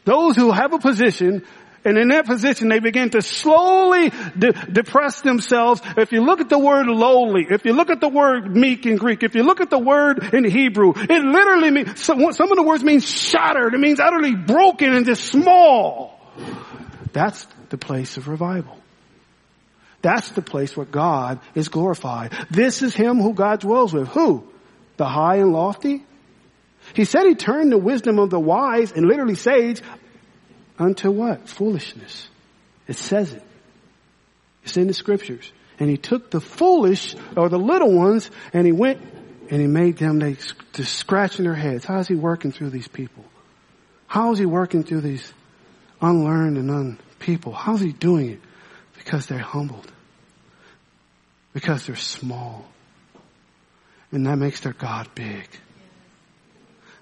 [0.04, 1.44] those who have a position,
[1.84, 5.80] and in that position they begin to slowly de- depress themselves.
[5.96, 8.96] If you look at the word lowly, if you look at the word meek in
[8.96, 12.56] Greek, if you look at the word in Hebrew, it literally means, some, some of
[12.56, 13.74] the words mean shattered.
[13.74, 16.18] It means utterly broken and just small.
[17.12, 18.78] That's the place of revival.
[20.04, 22.32] That's the place where God is glorified.
[22.50, 24.08] This is Him who God dwells with.
[24.08, 24.46] Who?
[24.98, 26.04] The high and lofty?
[26.94, 29.80] He said He turned the wisdom of the wise and literally sage
[30.78, 31.48] unto what?
[31.48, 32.28] Foolishness.
[32.86, 33.42] It says it.
[34.62, 35.50] It's in the scriptures.
[35.80, 39.00] And He took the foolish or the little ones and He went
[39.50, 40.36] And he made them, they
[40.72, 41.84] just scratching their heads.
[41.84, 43.24] How is he working through these people?
[44.06, 45.32] How is he working through these
[46.00, 47.52] unlearned and un people?
[47.52, 48.40] How is he doing it?
[48.96, 49.90] Because they're humbled.
[51.54, 52.66] Because they're small.
[54.12, 55.48] And that makes their God big.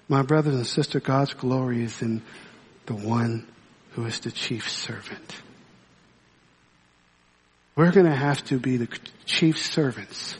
[0.07, 2.21] My brothers and sisters, God's glory is in
[2.85, 3.47] the one
[3.91, 5.35] who is the chief servant.
[7.75, 8.87] We're going to have to be the
[9.25, 10.37] chief servants.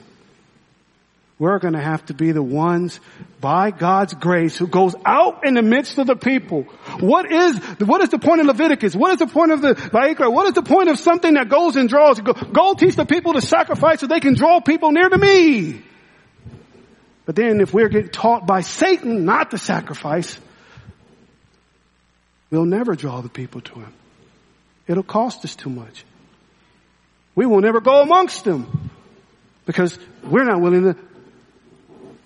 [1.44, 3.02] We're going to have to be the ones
[3.42, 6.62] by God's grace who goes out in the midst of the people.
[7.02, 8.96] What is, what is the point of Leviticus?
[8.96, 10.32] What is the point of the Vayikra?
[10.32, 12.18] What is the point of something that goes and draws?
[12.22, 15.82] Go, go teach the people to sacrifice so they can draw people near to me.
[17.26, 20.40] But then if we're getting taught by Satan not to sacrifice,
[22.52, 23.94] we'll never draw the people to him.
[24.88, 26.06] It'll cost us too much.
[27.36, 28.92] We will never go amongst them
[29.66, 30.96] because we're not willing to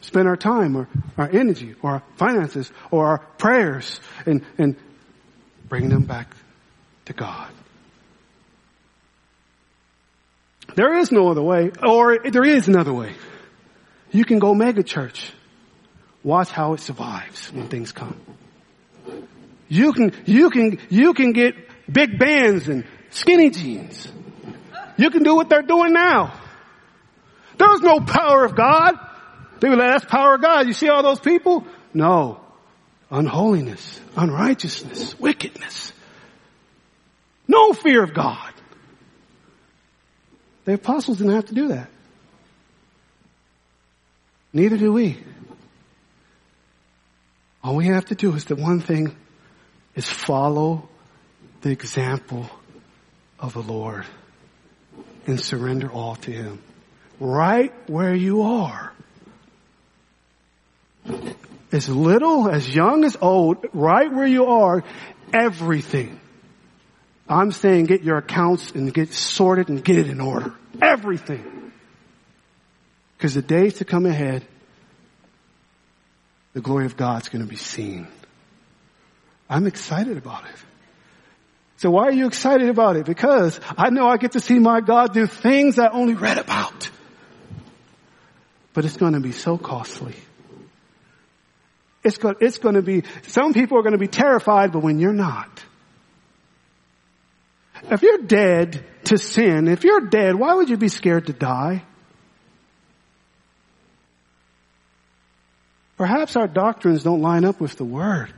[0.02, 0.88] spend our time or
[1.18, 4.76] our energy or our finances or our prayers and, and
[5.68, 6.36] bring them back
[7.06, 7.52] to God.
[10.76, 13.14] There is no other way, or there is another way.
[14.12, 15.32] You can go mega church.
[16.24, 18.20] Watch how it survives when things come.
[19.70, 21.56] You can, you can, you can get
[21.92, 24.12] big bands and skinny jeans.
[24.98, 26.40] You can do what they're doing now.
[27.58, 28.94] There's no power of God.
[29.60, 30.68] They like, that's power of God.
[30.68, 31.66] You see all those people?
[31.94, 32.40] No.
[33.10, 35.94] Unholiness, unrighteousness, wickedness.
[37.48, 38.54] No fear of God.
[40.66, 41.90] The apostles didn't have to do that.
[44.52, 45.18] Neither do we.
[47.64, 49.16] All we have to do is the one thing
[49.96, 50.88] is follow
[51.62, 52.50] the example
[53.40, 54.06] of the Lord
[55.26, 56.62] and surrender all to Him.
[57.20, 58.94] Right where you are.
[61.72, 64.84] As little, as young as old, right where you are,
[65.34, 66.20] everything.
[67.30, 70.54] I'm saying get your accounts and get sorted and get it in order.
[70.82, 71.74] Everything.
[73.18, 74.46] Because the days to come ahead,
[76.54, 78.08] the glory of God's going to be seen.
[79.50, 80.56] I'm excited about it.
[81.78, 83.06] So why are you excited about it?
[83.06, 86.90] Because I know I get to see my God do things I only read about.
[88.74, 90.16] But it's going to be so costly.
[92.08, 94.98] It's going, it's going to be, some people are going to be terrified, but when
[94.98, 95.62] you're not.
[97.92, 101.84] If you're dead to sin, if you're dead, why would you be scared to die?
[105.98, 108.34] Perhaps our doctrines don't line up with the Word.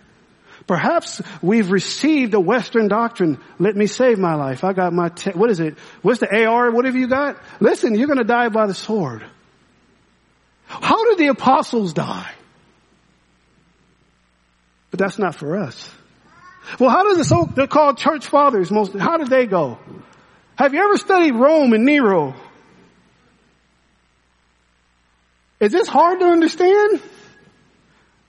[0.66, 3.38] Perhaps we've received a Western doctrine.
[3.60, 4.64] Let me save my life.
[4.64, 5.78] I got my, te- what is it?
[6.02, 6.72] What's the AR?
[6.72, 7.38] What have you got?
[7.60, 9.24] Listen, you're going to die by the sword.
[10.66, 12.34] How did the apostles die?
[15.00, 15.90] But that's not for us.
[16.78, 19.80] Well, how does the so, they're called church fathers most, how did they go?
[20.58, 22.36] Have you ever studied Rome and Nero?
[25.62, 27.02] Is this hard to understand?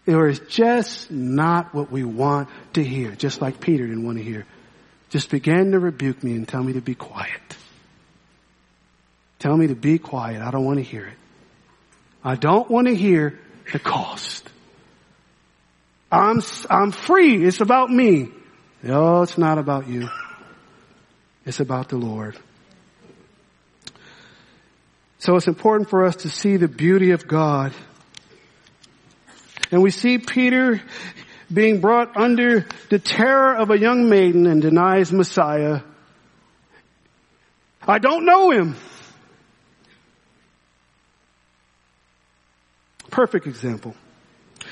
[0.07, 4.25] Or is just not what we want to hear, just like Peter didn't want to
[4.25, 4.47] hear.
[5.09, 7.43] Just began to rebuke me and tell me to be quiet.
[9.41, 10.41] Tell me to be quiet.
[10.41, 11.19] I don't want to hear it.
[12.23, 13.41] I don't want to hear
[13.73, 14.50] the cost.
[16.11, 17.45] I'm, I'm free.
[17.45, 18.31] It's about me.
[18.83, 20.09] No, it's not about you.
[21.45, 22.39] It's about the Lord.
[25.19, 27.73] So it's important for us to see the beauty of God
[29.71, 30.83] and we see Peter
[31.53, 35.81] being brought under the terror of a young maiden and denies Messiah.
[37.87, 38.77] I don't know him.
[43.11, 43.95] Perfect example.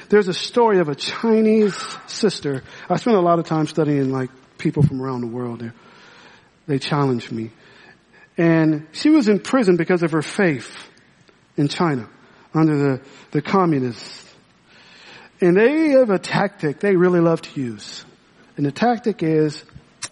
[0.09, 2.63] There's a story of a Chinese sister.
[2.89, 5.75] I spent a lot of time studying like people from around the world there.
[6.67, 7.51] They challenged me.
[8.37, 10.71] And she was in prison because of her faith
[11.57, 12.09] in China
[12.55, 13.01] under the,
[13.33, 14.29] the communists
[15.41, 18.05] and they have a tactic they really love to use.
[18.57, 19.65] And the tactic is,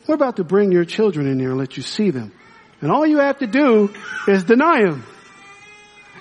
[0.06, 2.32] we're about to bring your children in here and let you see them.
[2.80, 3.92] And all you have to do
[4.28, 5.04] is deny them.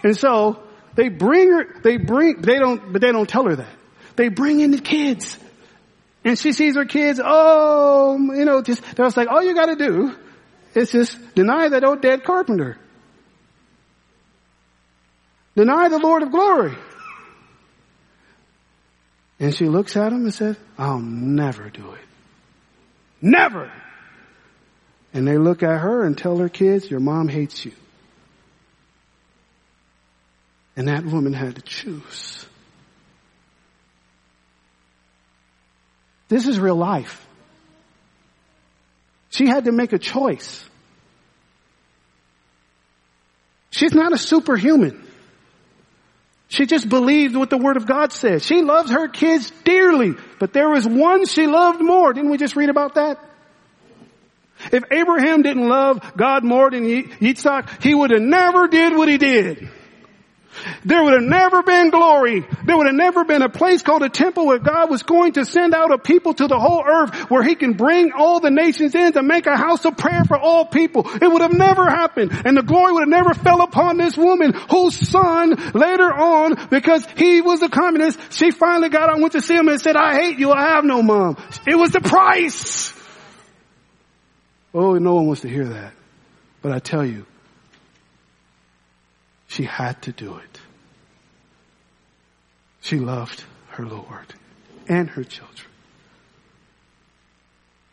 [0.03, 0.63] And so,
[0.95, 3.75] they bring her, they bring, they don't, but they don't tell her that.
[4.15, 5.37] They bring in the kids.
[6.23, 10.15] And she sees her kids, oh, you know, just, they're like, all you gotta do
[10.73, 12.77] is just deny that old dead carpenter.
[15.55, 16.75] Deny the Lord of glory.
[19.39, 22.01] And she looks at him and says, I'll never do it.
[23.21, 23.71] Never!
[25.13, 27.73] And they look at her and tell her kids, your mom hates you.
[30.75, 32.45] And that woman had to choose.
[36.27, 37.25] This is real life.
[39.29, 40.67] She had to make a choice.
[43.69, 45.05] She's not a superhuman.
[46.47, 48.41] She just believed what the Word of God said.
[48.41, 52.13] She loves her kids dearly, but there was one she loved more.
[52.13, 53.19] Didn't we just read about that?
[54.71, 59.17] If Abraham didn't love God more than Yitzhak, he would have never did what he
[59.17, 59.69] did.
[60.83, 62.45] There would have never been glory.
[62.65, 65.45] There would have never been a place called a temple where God was going to
[65.45, 68.95] send out a people to the whole earth where he can bring all the nations
[68.95, 71.03] in to make a house of prayer for all people.
[71.05, 72.31] It would have never happened.
[72.45, 77.05] And the glory would have never fell upon this woman whose son later on, because
[77.17, 80.15] he was a communist, she finally got out, went to see him and said, I
[80.15, 80.51] hate you.
[80.51, 81.37] I have no mom.
[81.67, 82.93] It was the price.
[84.73, 85.93] Oh, no one wants to hear that.
[86.61, 87.25] But I tell you,
[89.55, 90.59] she had to do it.
[92.81, 94.33] She loved her Lord
[94.87, 95.67] and her children.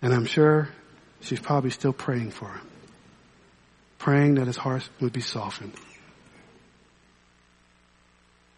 [0.02, 0.68] And I'm sure
[1.20, 2.68] she's probably still praying for him.
[3.98, 5.74] Praying that his heart would be softened.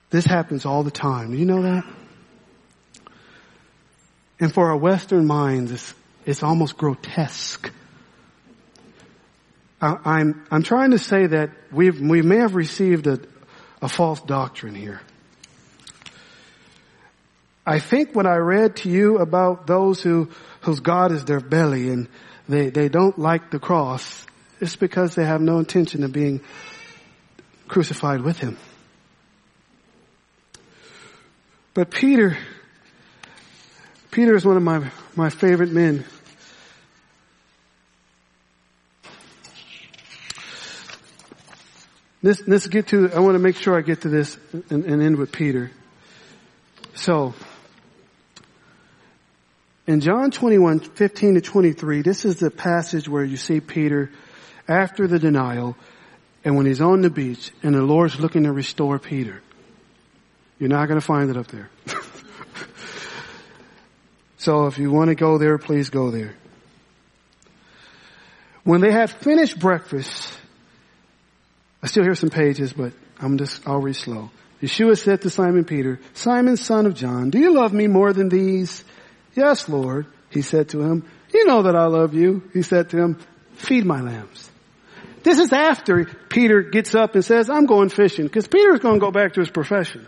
[0.09, 1.33] This happens all the time.
[1.33, 1.85] Do you know that?
[4.41, 5.95] And for our Western minds, it's,
[6.25, 7.71] it's almost grotesque
[9.81, 13.21] I'm, I'm trying to say that we've, we may have received a,
[13.83, 15.01] a false doctrine here.
[17.67, 20.31] I think what I read to you about those who,
[20.63, 22.09] whose God is their belly and
[22.49, 24.27] they, they don't like the cross,
[24.61, 26.41] it's because they have no intention of being
[27.69, 28.59] crucified with him.
[31.73, 32.37] But Peter,
[34.11, 36.05] Peter is one of my, my favorite men.
[42.25, 44.39] Let's, let's get to, I want to make sure I get to this
[44.71, 45.71] and, and end with Peter.
[46.95, 47.35] So,
[49.87, 54.11] in John 21, 15 to 23, this is the passage where you see Peter
[54.67, 55.77] after the denial
[56.47, 59.43] and when he's on the beach and the Lord's looking to restore Peter.
[60.59, 61.69] You're not going to find it up there.
[64.39, 66.35] so if you want to go there, please go there.
[68.63, 70.34] When they had finished breakfast,
[71.85, 74.31] I still hear some pages, but I'm just, I'll read slow.
[74.63, 78.31] Yeshua said to Simon Peter, Simon son of John, do you love me more than
[78.31, 78.83] these?
[79.35, 80.07] Yes, Lord.
[80.31, 82.43] He said to him, you know that I love you.
[82.55, 83.19] He said to him,
[83.57, 84.51] feed my lambs.
[85.25, 89.01] This is after Peter gets up and says, I'm going fishing, because Peter's going to
[89.01, 90.07] go back to his profession.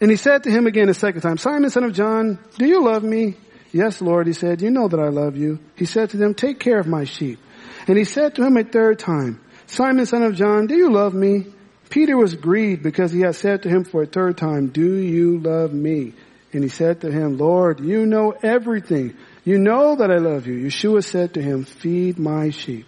[0.00, 2.84] And he said to him again a second time, Simon son of John, do you
[2.84, 3.34] love me?
[3.72, 5.60] Yes, Lord, he said, you know that I love you.
[5.76, 7.38] He said to them, take care of my sheep.
[7.86, 11.14] And he said to him a third time, Simon son of John, do you love
[11.14, 11.46] me?
[11.88, 15.38] Peter was grieved because he had said to him for a third time, do you
[15.38, 16.14] love me?
[16.52, 19.16] And he said to him, Lord, you know everything.
[19.44, 20.66] You know that I love you.
[20.66, 22.86] Yeshua said to him, feed my sheep.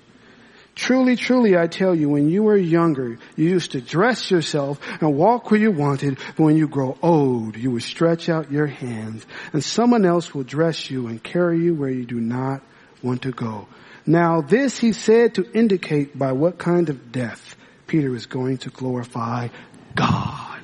[0.75, 5.15] Truly, truly, I tell you, when you were younger, you used to dress yourself and
[5.15, 9.27] walk where you wanted, but when you grow old, you will stretch out your hands,
[9.53, 12.63] and someone else will dress you and carry you where you do not
[13.03, 13.69] want to go.
[14.07, 17.55] Now this he said to indicate by what kind of death
[17.87, 19.49] Peter is going to glorify
[19.95, 20.61] God.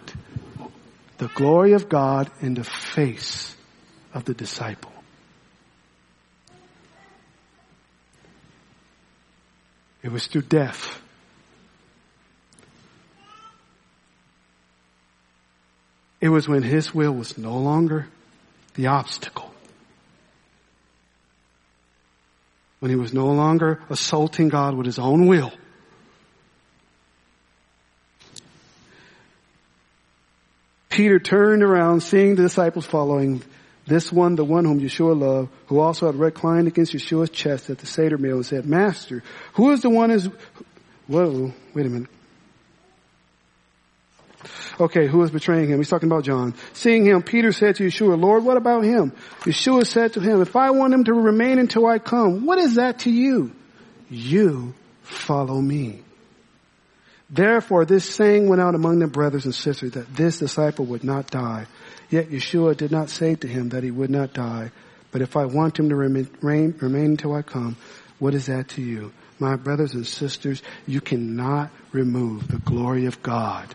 [1.18, 3.54] The glory of God in the face
[4.14, 4.92] of the disciple.
[10.08, 11.02] It was through death.
[16.18, 18.08] It was when his will was no longer
[18.72, 19.52] the obstacle.
[22.80, 25.52] When he was no longer assaulting God with his own will.
[30.88, 33.42] Peter turned around, seeing the disciples following,
[33.88, 37.78] this one, the one whom Yeshua loved, who also had reclined against Yeshua's chest at
[37.78, 39.22] the Seder meal and said, Master,
[39.54, 40.28] who is the one is,
[41.06, 42.10] whoa, wait a minute.
[44.80, 45.78] Okay, who is betraying him?
[45.78, 46.54] He's talking about John.
[46.72, 49.12] Seeing him, Peter said to Yeshua, Lord, what about him?
[49.40, 52.76] Yeshua said to him, if I want him to remain until I come, what is
[52.76, 53.50] that to you?
[54.08, 56.02] You follow me.
[57.30, 61.30] Therefore, this saying went out among the brothers and sisters that this disciple would not
[61.30, 61.66] die.
[62.10, 64.70] Yet Yeshua did not say to him that he would not die.
[65.10, 67.76] But if I want him to remain, remain until I come,
[68.18, 69.12] what is that to you?
[69.38, 73.74] My brothers and sisters, you cannot remove the glory of God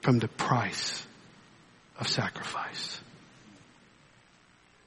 [0.00, 1.06] from the price
[1.98, 3.00] of sacrifice.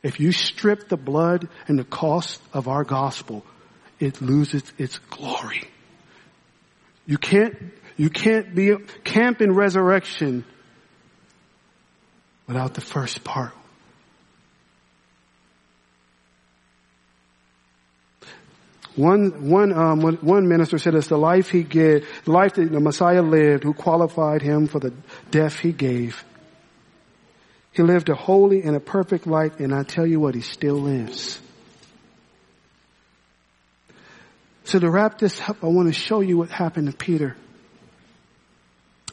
[0.01, 3.45] If you strip the blood and the cost of our gospel,
[3.99, 5.63] it loses its glory.
[7.05, 7.55] You can't,
[7.95, 10.43] you can't be camp in resurrection
[12.47, 13.53] without the first part.
[18.95, 22.79] One, one, um, one minister said it's the life he gave, the life that the
[22.79, 24.93] Messiah lived who qualified him for the
[25.31, 26.23] death he gave.
[27.71, 30.75] He lived a holy and a perfect life and I tell you what, he still
[30.75, 31.41] lives.
[34.65, 37.35] So to wrap this up, I want to show you what happened to Peter.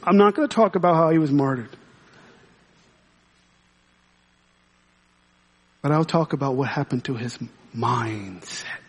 [0.03, 1.75] I'm not going to talk about how he was martyred.
[5.81, 7.39] But I'll talk about what happened to his
[7.75, 8.80] mindset.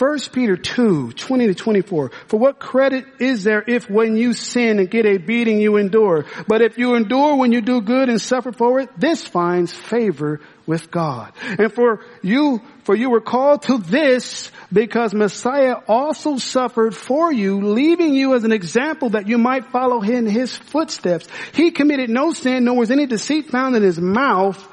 [0.00, 2.10] 1 Peter 2, 20 to 24.
[2.26, 6.24] For what credit is there if when you sin and get a beating you endure?
[6.48, 10.40] But if you endure when you do good and suffer for it, this finds favor
[10.66, 11.34] with God.
[11.42, 17.60] And for you, for you were called to this because Messiah also suffered for you,
[17.60, 21.28] leaving you as an example that you might follow in his footsteps.
[21.52, 24.66] He committed no sin, nor was any deceit found in his mouth.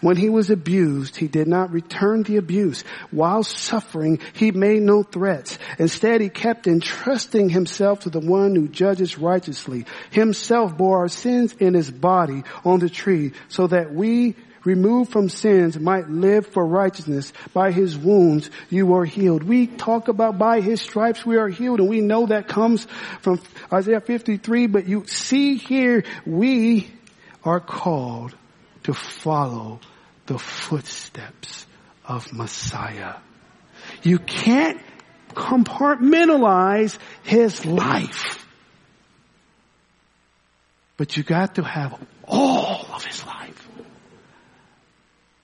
[0.00, 2.84] When he was abused, he did not return the abuse.
[3.10, 5.58] While suffering, he made no threats.
[5.78, 9.84] Instead, he kept entrusting himself to the one who judges righteously.
[10.10, 15.28] Himself bore our sins in his body on the tree so that we removed from
[15.28, 17.32] sins might live for righteousness.
[17.52, 19.42] By his wounds you are healed.
[19.42, 22.86] We talk about by his stripes we are healed and we know that comes
[23.20, 23.40] from
[23.72, 26.90] Isaiah 53, but you see here we
[27.44, 28.34] are called
[28.84, 29.80] to follow
[30.30, 31.66] the footsteps
[32.04, 33.16] of Messiah.
[34.04, 34.80] You can't
[35.30, 38.46] compartmentalize his life.
[40.96, 43.68] But you got to have all of his life.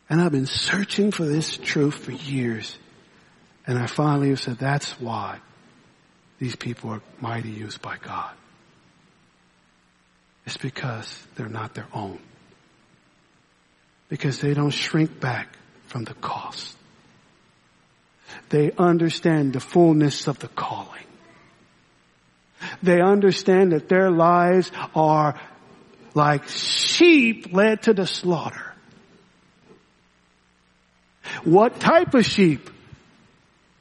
[0.08, 2.78] And I've been searching for this truth for years.
[3.66, 5.40] And I finally said, that's why
[6.38, 8.30] these people are mighty used by God.
[10.44, 12.20] It's because they're not their own
[14.08, 16.76] because they don't shrink back from the cost.
[18.48, 21.04] They understand the fullness of the calling.
[22.82, 25.38] They understand that their lives are
[26.14, 28.74] like sheep led to the slaughter.
[31.44, 32.70] What type of sheep?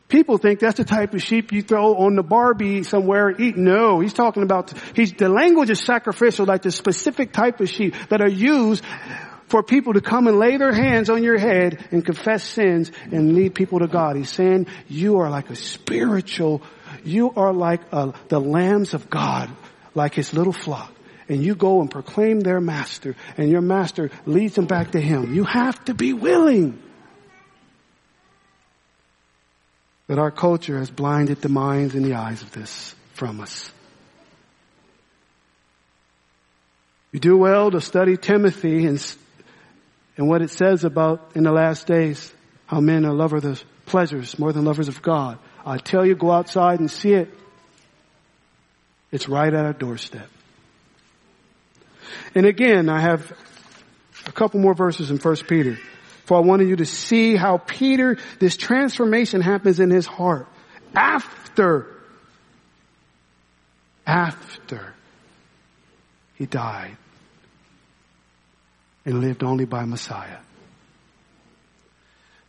[0.07, 3.57] People think that's the type of sheep you throw on the Barbie somewhere and eat.
[3.57, 7.95] No, he's talking about, he's, the language is sacrificial, like the specific type of sheep
[8.09, 8.83] that are used
[9.55, 13.35] for people to come and lay their hands on your head and confess sins and
[13.35, 14.17] lead people to God.
[14.17, 16.61] He's saying you are like a spiritual,
[17.05, 19.49] you are like a, the lambs of God,
[19.93, 20.93] like his little flock.
[21.29, 25.33] And you go and proclaim their master and your master leads them back to him.
[25.33, 26.83] You have to be willing.
[30.05, 33.71] But our culture has blinded the minds and the eyes of this from us.
[37.13, 38.99] You do well to study Timothy and
[40.17, 42.33] and what it says about in the last days,
[42.67, 45.37] how men are lovers of pleasures more than lovers of God.
[45.65, 47.33] I tell you, go outside and see it.
[49.11, 50.29] It's right at our doorstep.
[52.33, 53.31] And again, I have
[54.25, 55.77] a couple more verses in 1 Peter.
[56.25, 60.47] For I wanted you to see how Peter, this transformation happens in his heart.
[60.95, 61.87] After,
[64.07, 64.93] after
[66.35, 66.97] he died
[69.05, 70.37] and lived only by Messiah.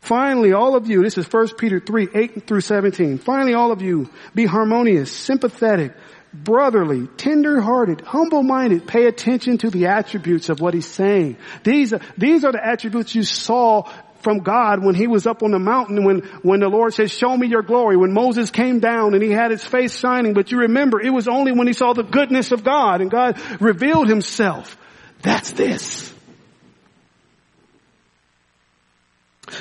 [0.00, 3.18] Finally, all of you, this is 1 Peter 3, 8 through 17.
[3.18, 5.92] Finally, all of you, be harmonious, sympathetic,
[6.32, 8.86] brotherly, tender-hearted, humble-minded.
[8.86, 11.36] Pay attention to the attributes of what he's saying.
[11.64, 13.90] These, these are the attributes you saw
[14.20, 17.36] from God when he was up on the mountain when, when the Lord said, show
[17.36, 17.96] me your glory.
[17.96, 21.28] When Moses came down and he had his face shining, but you remember it was
[21.28, 24.76] only when he saw the goodness of God and God revealed himself.
[25.22, 26.15] That's this.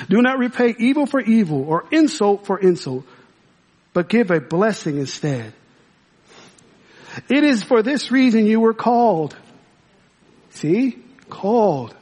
[0.08, 3.04] Do not repay evil for evil or insult for insult,
[3.92, 5.52] but give a blessing instead.
[7.28, 9.36] It is for this reason you were called.
[10.50, 10.98] See?
[11.30, 11.94] Called.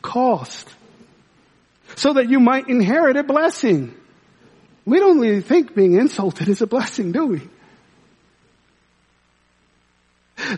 [0.00, 0.68] Cost.
[1.96, 3.94] So that you might inherit a blessing.
[4.84, 7.40] We don't really think being insulted is a blessing, do we?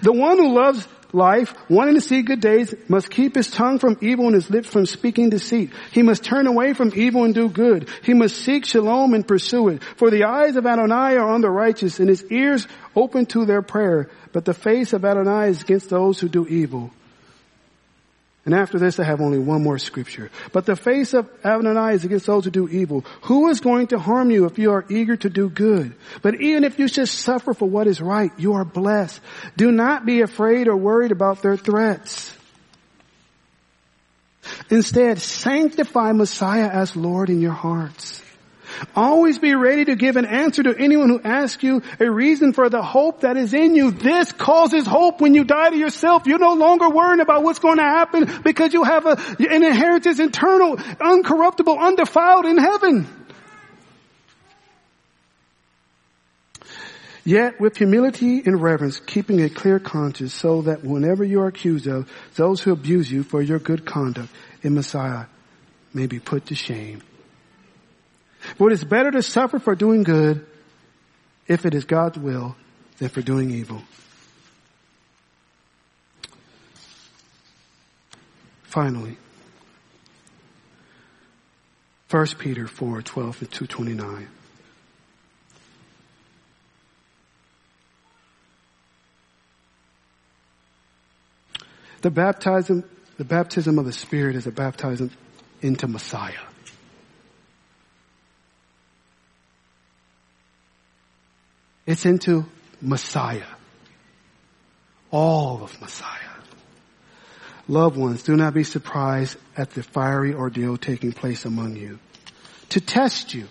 [0.03, 3.97] The one who loves life, wanting to see good days, must keep his tongue from
[4.01, 5.71] evil and his lips from speaking deceit.
[5.93, 7.89] He must turn away from evil and do good.
[8.03, 9.83] He must seek shalom and pursue it.
[9.97, 13.63] For the eyes of Adonai are on the righteous and his ears open to their
[13.63, 14.11] prayer.
[14.33, 16.91] But the face of Adonai is against those who do evil.
[18.45, 20.31] And after this, I have only one more scripture.
[20.53, 23.05] But the face of Adonai is against those who do evil.
[23.23, 25.95] Who is going to harm you if you are eager to do good?
[26.21, 29.21] But even if you should suffer for what is right, you are blessed.
[29.57, 32.37] Do not be afraid or worried about their threats.
[34.69, 38.24] Instead, sanctify Messiah as Lord in your hearts.
[38.97, 42.69] Always be ready to give an answer to anyone who asks you a reason for
[42.69, 43.91] the hope that is in you.
[43.91, 46.27] This causes hope when you die to yourself.
[46.27, 50.19] You're no longer worrying about what's going to happen because you have a, an inheritance
[50.19, 53.07] eternal, uncorruptible, undefiled in heaven.
[57.25, 61.87] Yet with humility and reverence, keeping a clear conscience so that whenever you are accused
[61.87, 64.29] of, those who abuse you for your good conduct
[64.63, 65.25] in Messiah
[65.95, 67.03] may be put to shame.
[68.57, 70.47] For it is better to suffer for doing good
[71.47, 72.57] if it is God's will
[72.99, 73.83] than for doing evil.
[78.63, 79.17] Finally,
[82.11, 84.29] 1 Peter 4, 12 and 229.
[92.03, 92.85] The baptism,
[93.17, 95.11] the baptism of the Spirit is a baptism
[95.63, 96.35] into Messiah.
[101.87, 102.47] It's into
[102.81, 103.47] Messiah.
[105.11, 106.19] All of Messiah.
[107.69, 111.99] Loved ones, do not be surprised at the fiery ordeal taking place among you.
[112.71, 113.47] To test you,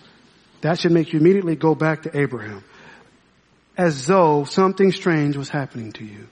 [0.61, 2.63] that should make you immediately go back to Abraham,
[3.75, 6.27] as though something strange was happening to you.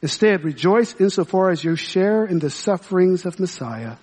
[0.00, 3.96] Instead, rejoice insofar as you share in the sufferings of Messiah,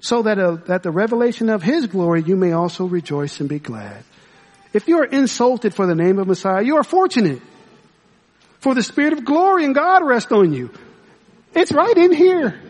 [0.00, 3.58] so that, uh, that the revelation of His glory you may also rejoice and be
[3.58, 4.04] glad.
[4.76, 7.40] If you are insulted for the name of Messiah, you are fortunate.
[8.58, 10.70] For the Spirit of glory and God rest on you.
[11.54, 12.60] It's right in here.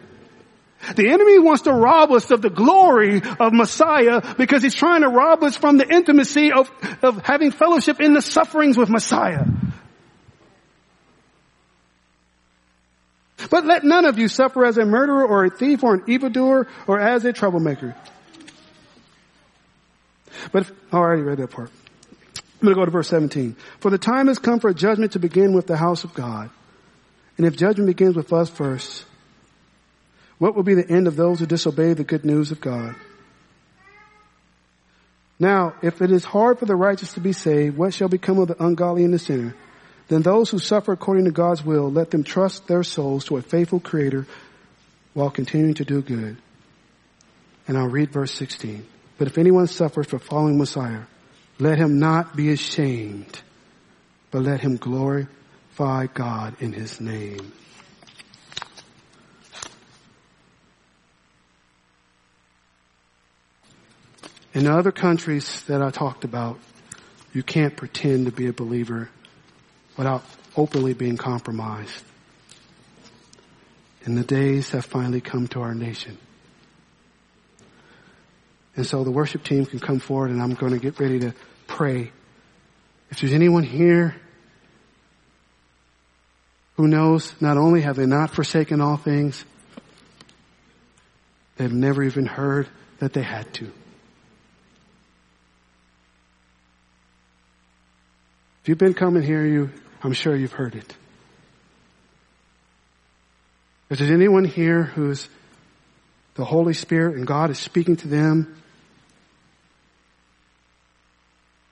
[0.95, 5.09] The enemy wants to rob us of the glory of Messiah because he's trying to
[5.09, 6.71] rob us from the intimacy of,
[7.03, 9.45] of having fellowship in the sufferings with Messiah.
[13.51, 16.69] But let none of you suffer as a murderer or a thief or an evildoer
[16.87, 17.97] or as a troublemaker.
[20.53, 21.73] But if, oh, I already read that part.
[22.61, 23.57] I'm going to go to verse 17.
[23.81, 26.51] For the time has come for judgment to begin with the house of God.
[27.37, 29.05] And if judgment begins with us first,
[30.39, 32.95] what will be the end of those who disobey the good news of God?
[35.39, 38.49] Now, if it is hard for the righteous to be saved, what shall become of
[38.49, 39.55] the ungodly and the sinner?
[40.09, 43.43] Then those who suffer according to God's will, let them trust their souls to a
[43.43, 44.27] faithful creator
[45.13, 46.39] while continuing to do good.
[47.69, 48.87] And I'll read verse 16.
[49.19, 51.03] But if anyone suffers for following Messiah,
[51.59, 53.41] let him not be ashamed,
[54.31, 57.53] but let him glorify God in his name.
[64.53, 66.59] In other countries that I talked about,
[67.35, 69.11] you can't pretend to be a believer
[69.99, 70.25] without
[70.57, 72.03] openly being compromised.
[74.05, 76.17] And the days have finally come to our nation.
[78.77, 81.35] And so the worship team can come forward and I'm going to get ready to
[81.67, 82.13] pray.
[83.11, 84.15] If there's anyone here
[86.77, 89.45] who knows not only have they not forsaken all things,
[91.57, 92.69] they've never even heard
[92.99, 93.65] that they had to.
[98.63, 99.71] If you've been coming here, you,
[100.03, 100.95] I'm sure you've heard it.
[103.89, 105.29] If there's anyone here who's
[106.35, 108.61] the Holy Spirit and God is speaking to them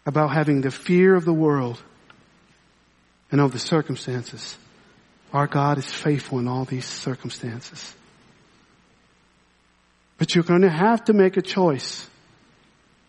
[0.07, 1.83] about having the fear of the world
[3.31, 4.57] and of the circumstances.
[5.33, 7.95] Our God is faithful in all these circumstances.
[10.19, 12.07] But you're going to have to make a choice.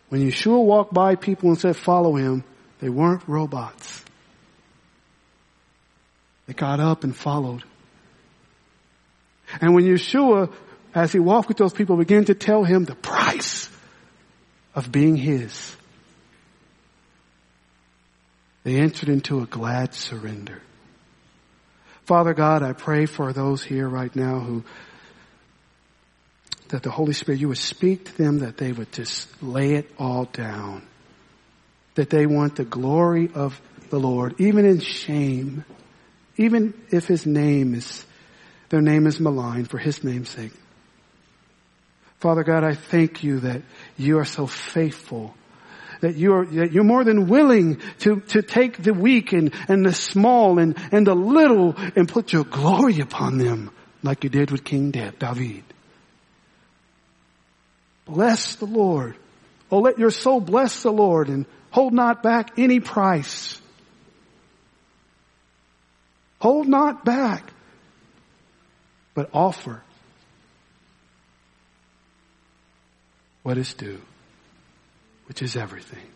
[0.08, 2.44] When Yeshua walked by people and said, follow him,
[2.80, 4.02] they weren't robots.
[6.46, 7.64] They got up and followed.
[9.60, 10.52] And when Yeshua,
[10.94, 13.68] as he walked with those people, began to tell him the price
[14.74, 15.76] of being his,
[18.66, 20.60] they entered into a glad surrender.
[22.02, 24.64] Father God, I pray for those here right now who,
[26.70, 29.88] that the Holy Spirit, you would speak to them, that they would just lay it
[30.00, 30.84] all down.
[31.94, 33.60] That they want the glory of
[33.90, 35.64] the Lord, even in shame,
[36.36, 38.04] even if His name is,
[38.70, 40.54] their name is maligned for His name's sake.
[42.18, 43.62] Father God, I thank you that
[43.96, 45.36] you are so faithful
[46.00, 49.92] that you're, that you're more than willing to, to take the weak and, and the
[49.92, 53.70] small and, and the little and put your glory upon them
[54.02, 55.64] like you did with King David.
[58.06, 59.16] Bless the Lord.
[59.70, 63.60] Oh, let your soul bless the Lord and hold not back any price.
[66.40, 67.52] Hold not back,
[69.14, 69.82] but offer
[73.42, 74.00] what is due,
[75.26, 76.06] which is everything.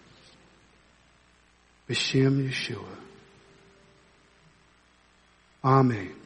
[1.89, 2.97] B'Shem Yeshua.
[5.65, 6.20] Amen.